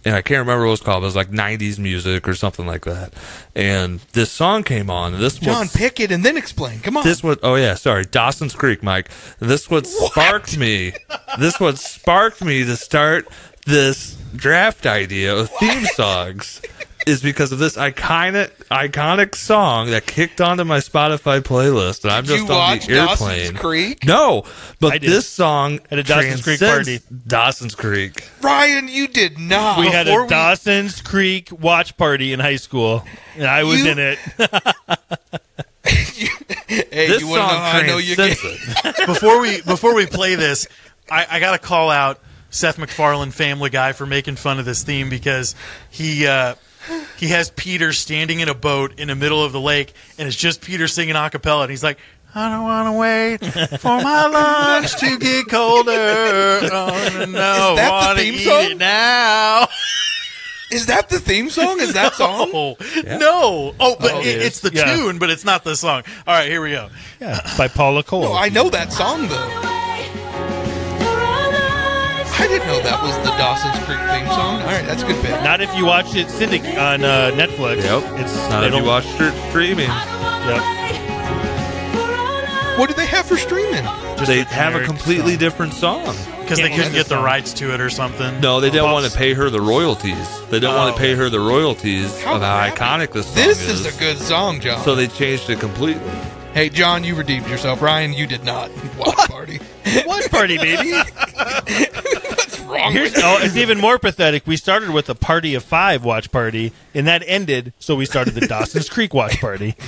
[0.05, 1.03] and I can't remember what it was called.
[1.03, 3.13] It was like '90s music or something like that.
[3.55, 5.13] And this song came on.
[5.13, 6.79] And this John, was, pick it and then explain.
[6.79, 7.03] Come on.
[7.03, 9.09] this was, Oh yeah, sorry, Dawson's Creek, Mike.
[9.39, 10.93] This what sparked me.
[11.39, 13.27] This what sparked me to start
[13.65, 16.61] this draft idea of theme songs.
[17.05, 22.23] Is because of this iconic iconic song that kicked onto my Spotify playlist, and I'm
[22.23, 23.53] Did just you on watch the Dawson's airplane.
[23.55, 24.05] Creek?
[24.05, 24.43] No,
[24.79, 26.99] but I this song At a Dawson's Creek party.
[27.27, 28.29] Dawson's Creek.
[28.41, 29.79] Ryan, you did not.
[29.79, 33.03] We had a we- Dawson's Creek watch party in high school,
[33.35, 34.19] and I was You- in it.
[35.85, 38.95] Hey, This you want to know song I know you transcends get?
[39.05, 40.67] before we before we play this,
[41.11, 44.83] I, I got to call out Seth MacFarlane, Family Guy, for making fun of this
[44.83, 45.55] theme because
[45.91, 46.55] he uh,
[47.17, 50.37] he has Peter standing in a boat in the middle of the lake, and it's
[50.37, 51.97] just Peter singing a cappella, and he's like.
[52.35, 54.25] I don't want to wait for my
[54.81, 55.91] lunch to get colder.
[55.93, 58.71] Oh, no, Is that the want to theme eat song?
[58.71, 59.67] it now.
[60.71, 61.79] Is that the theme song?
[61.79, 62.49] Is that song?
[62.51, 62.75] No,
[63.19, 63.75] no.
[63.79, 64.45] Oh, but Oh, it, it is.
[64.47, 64.95] it's the Yeah.
[64.95, 66.01] tune, but it's not the song.
[66.25, 66.89] All right, here we go.
[67.21, 68.23] Yeah, by Paula Cole.
[68.23, 69.82] No, I know that song though.
[72.53, 74.61] I didn't know that was the Dawson's Creek theme song.
[74.61, 75.31] All right, that's a good bit.
[75.43, 77.77] Not if you watch it syndic on uh, Netflix.
[77.83, 78.19] Yep.
[78.19, 79.89] It's Not they if you don't- watch it streaming.
[79.89, 80.61] Yep.
[82.77, 83.83] What do they have for streaming?
[84.17, 85.39] Just they have a generic completely song.
[85.39, 86.15] different song.
[86.41, 87.23] Because they Can't couldn't get the the song.
[87.23, 88.39] rights to it or something.
[88.39, 90.27] No, they don't want to pay her the royalties.
[90.49, 90.95] They don't want Oh.
[90.95, 93.85] to pay her the royalties How of how happy- iconic this song This is.
[93.85, 94.83] is a good song, John.
[94.83, 96.01] so they changed it completely.
[96.53, 97.81] hey, John, you redeemed yourself.
[97.81, 98.69] Ryan, you did not.
[98.97, 99.59] Watch party.
[100.05, 100.93] Watch party, baby.
[102.73, 104.47] What's wrong Here's, with oh, it's even more pathetic.
[104.47, 108.33] We started with a party of five watch party, and that ended, so we started
[108.33, 109.75] the Dawson's Creek watch party.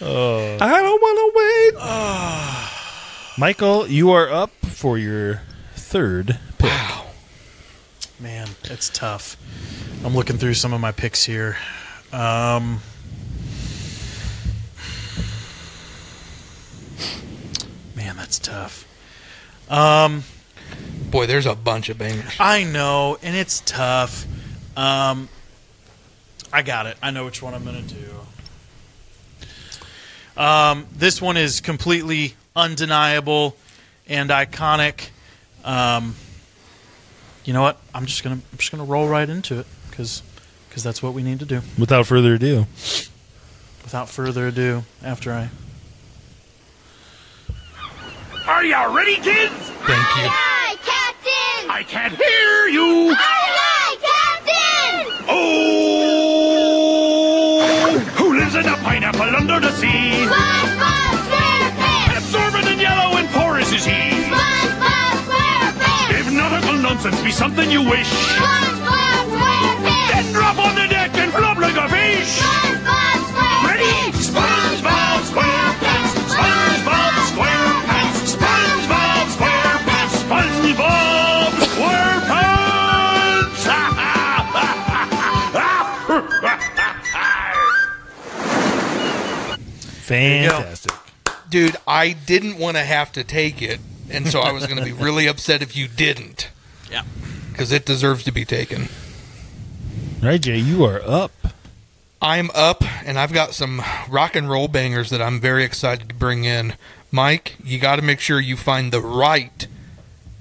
[0.00, 0.56] oh.
[0.60, 1.74] I don't want to wait.
[3.38, 5.42] Michael, you are up for your
[5.74, 6.72] third pick.
[8.18, 9.36] Man, it's tough.
[10.04, 11.58] I'm looking through some of my picks here.
[12.12, 12.80] Um,
[18.14, 18.86] man, that's tough.
[19.70, 20.24] Um,
[21.10, 22.34] Boy, there's a bunch of bangers.
[22.40, 24.26] I know, and it's tough.
[24.76, 25.28] Um,
[26.52, 26.96] I got it.
[27.02, 28.10] I know which one I'm going to do.
[30.40, 33.56] Um, this one is completely undeniable
[34.08, 35.10] and iconic.
[35.64, 36.16] Um,
[37.44, 37.78] you know what?
[37.94, 40.22] I'm just gonna I'm just gonna roll right into it because
[40.68, 41.60] because that's what we need to do.
[41.78, 42.66] Without further ado,
[43.84, 45.50] Without further ado, after I
[48.46, 49.54] Are you ready, kids?
[49.88, 50.28] Thank you.
[50.28, 51.70] Aye, Captain!
[51.70, 53.16] I can't hear you.
[53.16, 55.24] Aye, Captain!
[55.28, 56.44] Oh,
[58.16, 60.28] who lives in a pineapple under the sea?
[60.28, 62.18] SpongeBob SquarePants!
[62.18, 64.12] Absorbent and yellow and porous is he.
[64.28, 66.20] SpongeBob SquarePants!
[66.20, 70.12] If nautical nonsense be something you wish, SpongeBob SquarePants!
[70.12, 72.40] then drop on the deck and flop like a fish.
[72.42, 73.03] SpongeBob
[90.04, 90.92] fantastic.
[91.48, 93.80] Dude, I didn't want to have to take it,
[94.10, 96.50] and so I was going to be really upset if you didn't.
[96.90, 97.02] Yeah.
[97.50, 98.88] Because it deserves to be taken.
[100.22, 101.32] Right, Jay, you are up.
[102.20, 106.14] I'm up, and I've got some rock and roll bangers that I'm very excited to
[106.14, 106.74] bring in.
[107.10, 109.66] Mike, you got to make sure you find the right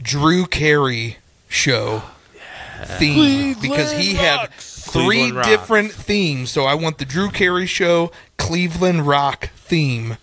[0.02, 2.04] Drew Carey show
[2.86, 4.50] theme because he had
[4.94, 5.46] three Cleveland Rock.
[5.48, 6.50] different themes.
[6.52, 10.18] So I want the Drew Carey show Cleveland Rock theme.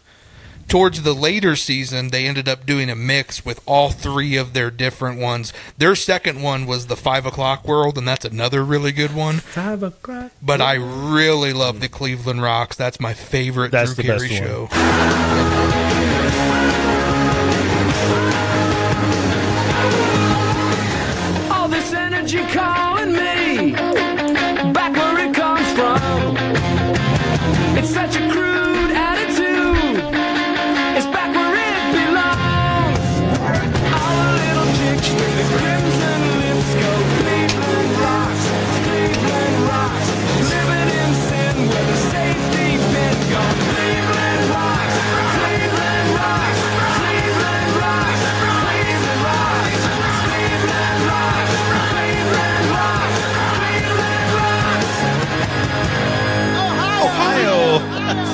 [0.69, 4.71] Towards the later season, they ended up doing a mix with all three of their
[4.71, 5.53] different ones.
[5.79, 9.39] Their second one was the Five O'clock World, and that's another really good one.
[9.41, 10.31] Five o'clock.
[10.41, 12.77] But I really love the Cleveland Rocks.
[12.77, 14.49] That's my favorite That's Drew the Carey best one.
[14.71, 15.90] show.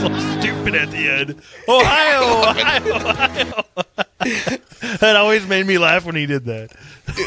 [0.08, 1.42] So stupid at the end.
[1.68, 3.62] Ohio, Ohio, Ohio.
[5.00, 6.70] that always made me laugh when he did that.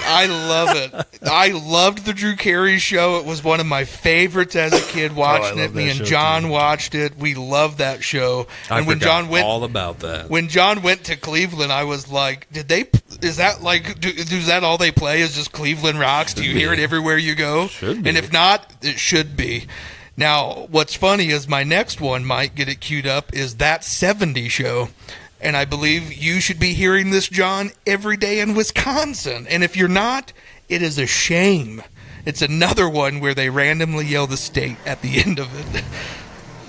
[0.03, 1.21] I love it.
[1.23, 3.17] I loved the Drew Carey show.
[3.19, 5.73] It was one of my favorites as a kid watching Oh, it.
[5.73, 6.47] Me and John too.
[6.49, 7.15] watched it.
[7.17, 8.47] We loved that show.
[8.69, 10.29] I and when John went all about that.
[10.29, 12.85] when John went to Cleveland, I was like, "Did they?
[13.21, 13.99] Is that like?
[13.99, 15.21] Do, is that all they play?
[15.21, 16.33] Is just Cleveland rocks?
[16.33, 17.67] Do you hear it everywhere you go?
[17.67, 18.09] Should be.
[18.09, 19.65] And if not, it should be.
[20.19, 23.33] Now, what's funny is my next one might get it queued up.
[23.33, 24.89] Is that '70 show?
[25.39, 29.47] And I believe you should be hearing this, John, every day in Wisconsin.
[29.47, 30.33] And if you're not,
[30.67, 31.81] it is a shame.
[32.25, 35.85] It's another one where they randomly yell the state at the end of it.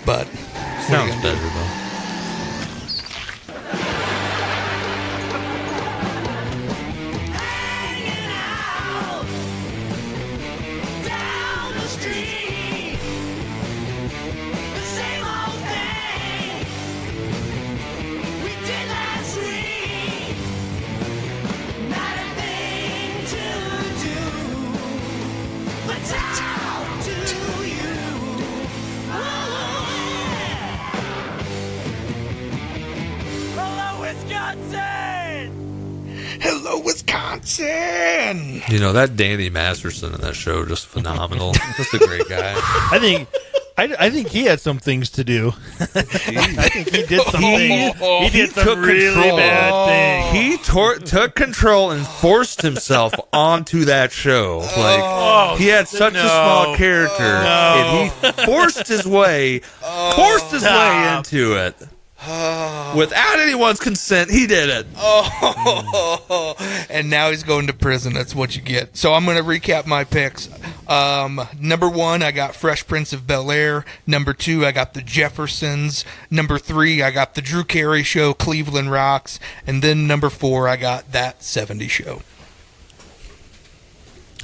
[0.06, 0.28] But
[0.86, 1.89] Sounds better though.
[37.58, 38.62] Wisconsin.
[38.72, 41.52] You know that Danny Masterson in that show just phenomenal.
[41.76, 42.54] just a great guy.
[42.56, 43.28] I think.
[43.78, 45.54] I, I think he had some things to do.
[45.80, 47.96] I think he did some things.
[47.98, 49.36] He did some took really control.
[49.38, 49.86] bad oh.
[50.32, 50.58] things.
[50.58, 54.58] He tor- took control and forced himself onto that show.
[54.58, 58.10] Like Oh, he had such a small character, No.
[58.22, 59.60] and he forced his way,
[60.14, 61.74] forced his way into it.
[62.96, 64.86] Without anyone's consent, he did it.
[66.32, 66.54] Oh,
[66.90, 68.12] and now he's going to prison.
[68.12, 68.96] That's what you get.
[68.96, 70.48] So I'm going to recap my picks.
[70.86, 73.84] Um, number one, I got Fresh Prince of Bel Air.
[74.06, 76.04] Number two, I got the Jeffersons.
[76.30, 79.40] Number three, I got the Drew Carey Show, Cleveland Rocks.
[79.66, 82.22] And then number four, I got that 70 show.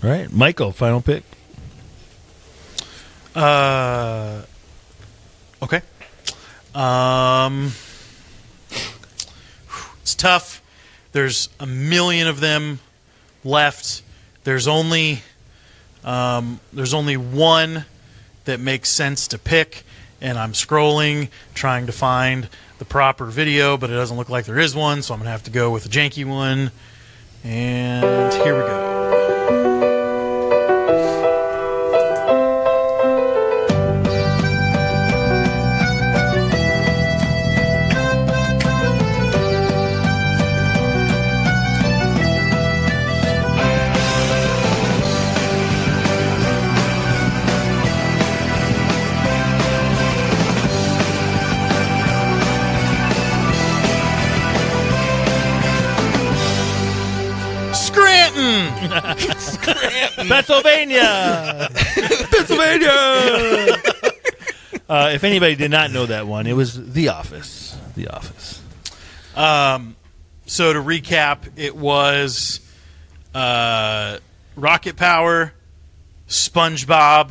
[0.03, 1.25] All right, Michael, final pick.
[3.35, 4.43] Uh,
[5.63, 5.83] okay.
[6.77, 7.73] Um,
[10.03, 10.63] it's tough.
[11.13, 12.81] There's a million of them
[13.45, 14.03] left.
[14.45, 15.23] There's only
[16.05, 17.87] um, there's only one
[18.45, 19.85] that makes sense to pick,
[20.21, 22.49] and I'm scrolling trying to find
[22.79, 25.45] the proper video, but it doesn't look like there is one, so I'm gonna have
[25.45, 26.71] to go with a janky one.
[27.43, 29.26] And here we go.
[60.29, 61.69] Pennsylvania.
[61.75, 62.89] Pennsylvania.
[64.89, 67.77] uh, if anybody did not know that one, it was The Office.
[67.95, 68.63] The Office.
[69.35, 69.97] Um,
[70.47, 72.61] so to recap, it was
[73.35, 74.19] uh,
[74.55, 75.53] Rocket Power,
[76.29, 77.31] SpongeBob.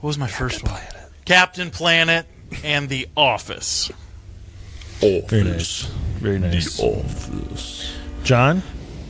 [0.00, 0.80] What was my first one?
[1.24, 2.26] Captain Planet
[2.64, 3.90] and The Office.
[5.00, 5.82] Very nice.
[6.18, 6.76] Very nice.
[6.78, 7.94] The Office.
[8.24, 8.62] John?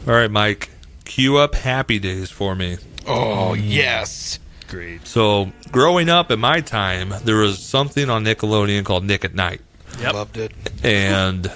[0.07, 0.71] All right, Mike.
[1.09, 2.77] Cue up Happy Days for me.
[3.07, 3.63] Oh, mm.
[3.65, 4.39] yes.
[4.69, 5.07] Great.
[5.07, 9.63] So, growing up in my time, there was something on Nickelodeon called Nick at Nite.
[10.01, 10.13] Yep.
[10.13, 10.53] Loved it.
[10.85, 11.51] And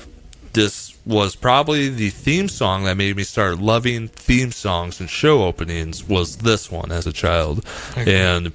[0.54, 5.44] this was probably the theme song that made me start loving theme songs and show
[5.44, 7.64] openings was this one as a child.
[7.92, 8.16] Okay.
[8.16, 8.52] And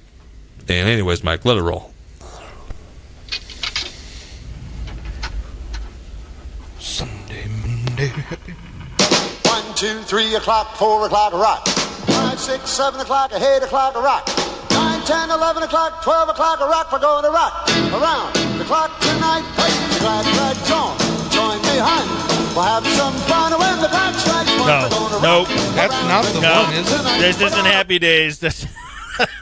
[0.68, 1.92] and anyways, Mike, let it roll.
[6.78, 8.54] Sunday, Monday, happy.
[9.80, 11.66] One, two, three o'clock, four o'clock, a rock.
[11.68, 14.26] Five, six, seven o'clock, eight o'clock, a rock.
[14.70, 16.90] Nine, ten, eleven o'clock, twelve o'clock, a rock.
[16.92, 19.42] We're going to rock around the clock tonight.
[19.54, 20.98] Hey, you glad glad John,
[21.30, 22.08] join me, hon.
[22.54, 24.66] We'll have some fun when the clock strikes one.
[24.66, 25.44] We're No.
[25.46, 25.48] Nope.
[25.48, 26.62] rock That's not the No.
[26.62, 27.20] one, is it?
[27.20, 28.38] This isn't Happy Days.
[28.40, 28.66] That's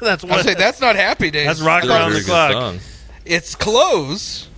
[0.00, 0.44] that's I what.
[0.44, 1.46] say that's not Happy Days.
[1.46, 2.52] That's Rock I Around the Clock.
[2.52, 2.78] song.
[3.26, 4.48] It's close.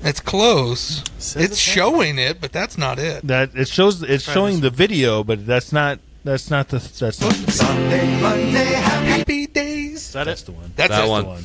[0.00, 1.02] It's close.
[1.36, 3.26] It's showing it, but that's not it.
[3.26, 4.02] That it shows.
[4.02, 5.98] It's showing the video, but that's not.
[6.24, 6.78] That's not the.
[6.78, 7.32] That's not.
[7.32, 9.94] Sunday, Monday, happy days.
[10.08, 10.46] Is that That's it?
[10.46, 10.72] the one.
[10.76, 11.22] That's That one.
[11.24, 11.44] the one.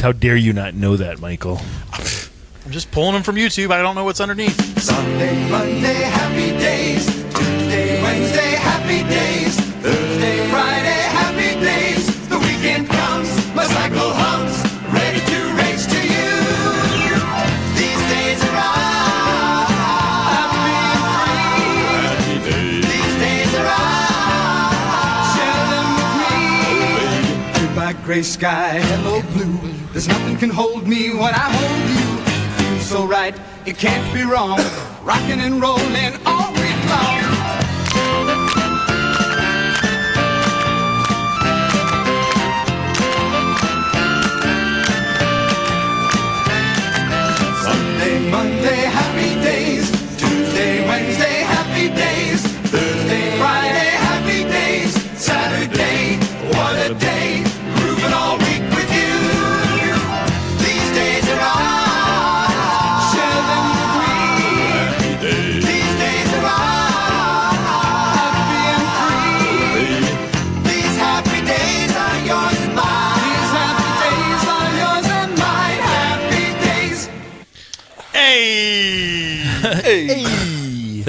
[0.00, 1.60] How dare you not know that, Michael?
[1.92, 3.70] I'm just pulling them from YouTube.
[3.70, 4.78] I don't know what's underneath.
[4.80, 7.06] Sunday, Monday, happy days.
[7.34, 9.67] Tuesday, Wednesday, happy days.
[28.08, 29.58] Gray sky, hello blue.
[29.92, 32.70] There's nothing can hold me when I hold you.
[32.70, 34.58] Feels so right, it can't be wrong.
[35.02, 37.27] Rocking and rolling all week long.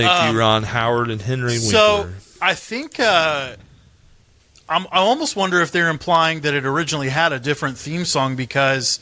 [0.04, 1.70] Thank Um, you, Ron Howard and Henry Winkler.
[1.72, 2.10] So
[2.42, 3.56] I think uh,
[4.68, 8.36] I'm, I almost wonder if they're implying that it originally had a different theme song
[8.36, 9.00] because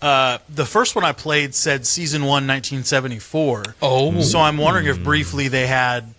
[0.00, 3.74] uh, the first one I played said season one, 1974.
[3.82, 4.20] Oh.
[4.22, 6.14] so I'm wondering if briefly they had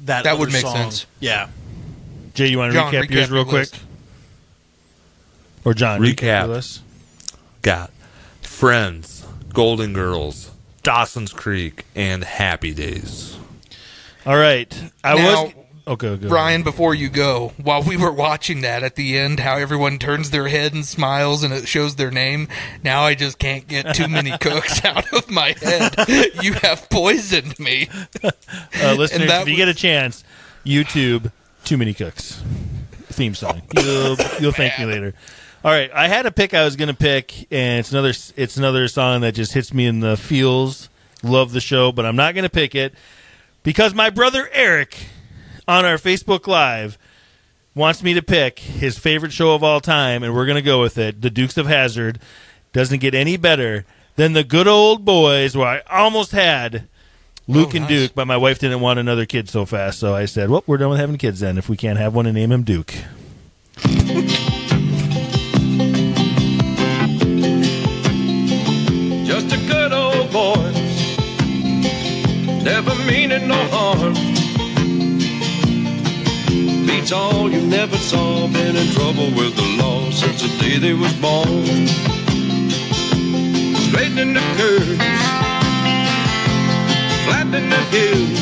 [0.00, 0.24] that.
[0.24, 0.74] That would make song.
[0.76, 1.06] sense.
[1.20, 1.48] Yeah.
[2.34, 3.58] Jay, you want to John, recap, recap yours your real quick?
[3.72, 3.80] list.
[5.64, 6.46] Or John, Recap.
[6.46, 6.82] your
[7.62, 7.90] got
[8.40, 10.50] Friends, Golden Girls,
[10.82, 13.36] Dawson's Creek, and Happy Days.
[14.26, 14.92] All right.
[15.02, 15.54] I Now, was.
[15.88, 16.28] Okay, go.
[16.28, 20.30] Brian, before you go, while we were watching that at the end, how everyone turns
[20.30, 22.46] their head and smiles and it shows their name,
[22.84, 25.96] now I just can't get too many cooks out of my head.
[26.42, 27.88] You have poisoned me.
[28.22, 30.22] Uh, listeners, if you get a chance,
[30.64, 31.32] YouTube
[31.64, 32.40] "Too Many Cooks"
[33.06, 33.62] theme song.
[33.74, 35.14] You'll, you'll thank me later.
[35.64, 38.56] All right, I had a pick I was going to pick, and it's another it's
[38.56, 40.88] another song that just hits me in the feels.
[41.22, 42.94] Love the show, but I'm not going to pick it.
[43.62, 44.96] Because my brother Eric
[45.68, 46.96] on our Facebook Live
[47.74, 50.80] wants me to pick his favorite show of all time, and we're going to go
[50.80, 51.20] with it.
[51.20, 52.18] The Dukes of Hazzard
[52.72, 53.84] doesn't get any better
[54.16, 56.88] than the Good Old Boys, where I almost had
[57.46, 57.88] Luke Oh, and nice.
[57.88, 60.76] Duke, but my wife didn't want another kid so fast, so I said, "Well, we're
[60.78, 61.58] done with having kids then.
[61.58, 62.94] If we can't have one, and name him Duke."
[77.10, 80.94] Beats all you never saw, been in trouble with the law since the day they
[80.94, 81.88] was born.
[83.86, 85.00] Straightening the curves,
[87.24, 88.38] flattening the hills.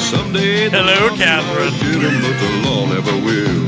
[0.00, 1.72] Someday the Hello, Catherine.
[1.72, 3.62] might get 'em, but the law never will.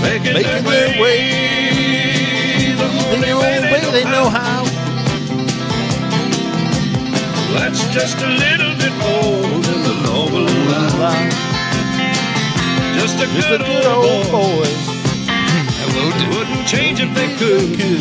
[0.00, 1.20] Making, Making their their way,
[2.82, 3.54] the only way
[3.92, 4.64] they know how.
[7.52, 9.63] That's just a little bit more
[10.68, 11.30] than the normal allowed.
[12.94, 13.26] Just a
[13.58, 14.66] good, old boy.
[15.76, 16.38] Hello, Duke.
[16.38, 18.00] Wouldn't change if they could.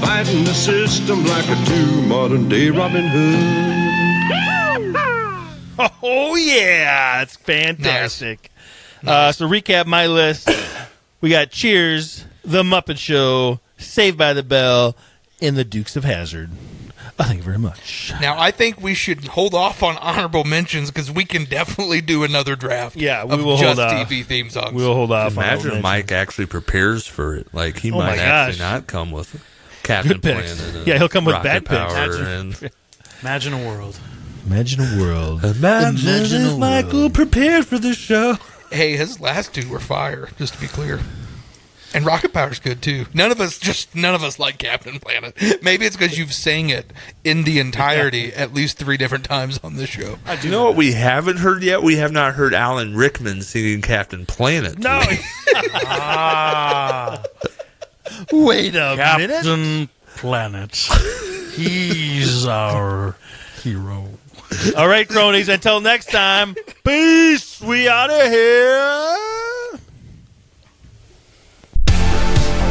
[0.00, 3.66] Fighting the system like a true modern day Robin Hood.
[6.02, 8.50] Oh yeah, it's fantastic.
[9.06, 10.48] Uh, so recap my list:
[11.20, 14.96] we got Cheers, The Muppet Show, Saved by the Bell,
[15.42, 16.50] and The Dukes of Hazzard.
[17.18, 18.12] Oh, thank you very much.
[18.20, 22.24] Now I think we should hold off on honorable mentions because we can definitely do
[22.24, 22.96] another draft.
[22.96, 24.08] Yeah, we of will just hold off.
[24.08, 24.72] TV theme songs.
[24.74, 25.32] We'll hold off.
[25.32, 27.52] Imagine all if Mike actually prepares for it.
[27.54, 29.42] Like he Oh might actually not come with
[29.82, 30.54] Captain Good picks.
[30.56, 30.76] Planet.
[30.76, 31.94] and Yeah, he'll come with Rocket bad picks.
[31.94, 32.26] Power Imagine-
[32.62, 32.70] and
[33.22, 33.98] Imagine a world.
[34.44, 35.42] Imagine a world.
[35.44, 38.36] Imagine, Imagine a if Michael prepared for this show.
[38.70, 40.28] Hey, his last two were fire.
[40.38, 41.00] Just to be clear.
[41.96, 43.06] And Rocket Power's good too.
[43.14, 45.34] None of us, just none of us like Captain Planet.
[45.62, 46.92] Maybe it's because you've sang it
[47.24, 50.18] in the entirety at least three different times on this show.
[50.40, 51.82] Do you know what we haven't heard yet?
[51.82, 54.78] We have not heard Alan Rickman singing Captain Planet.
[54.78, 55.00] No.
[55.86, 57.22] Ah,
[58.32, 59.30] Wait a minute.
[59.30, 60.74] Captain Planet.
[61.54, 63.16] He's our
[63.62, 64.06] hero.
[64.76, 65.48] All right, cronies.
[65.48, 66.54] Until next time.
[66.84, 67.60] Peace.
[67.60, 69.16] We out of here.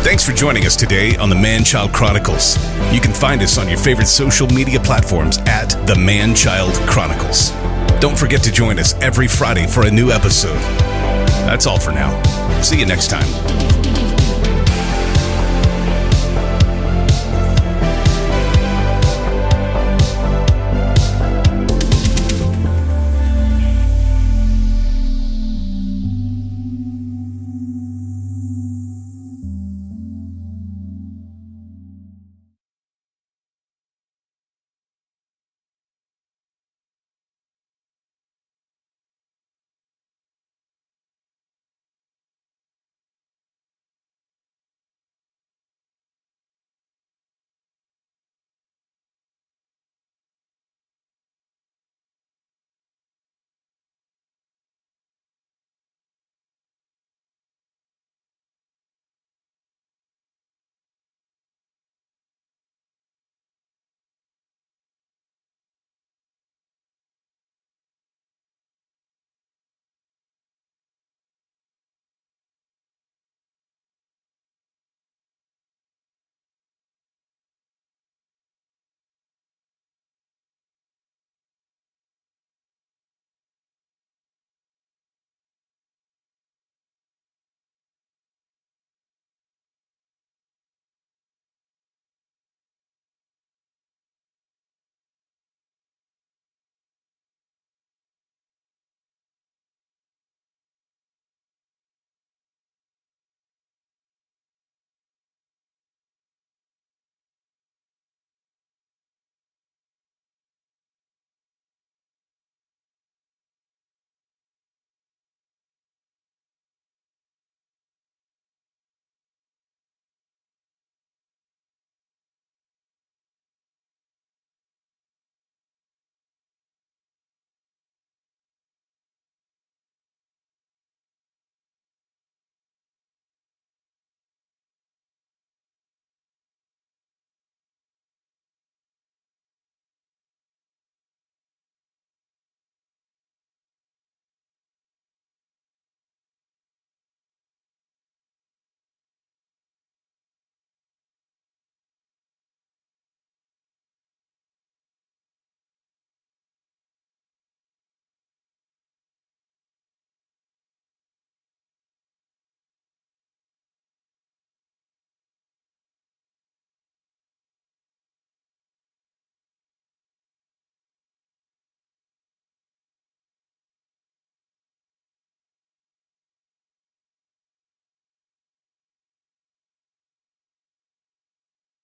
[0.05, 2.57] Thanks for joining us today on the Man Child Chronicles.
[2.93, 7.49] You can find us on your favorite social media platforms at the Man Child Chronicles.
[7.99, 10.59] Don't forget to join us every Friday for a new episode.
[11.47, 12.21] That's all for now.
[12.61, 13.74] See you next time.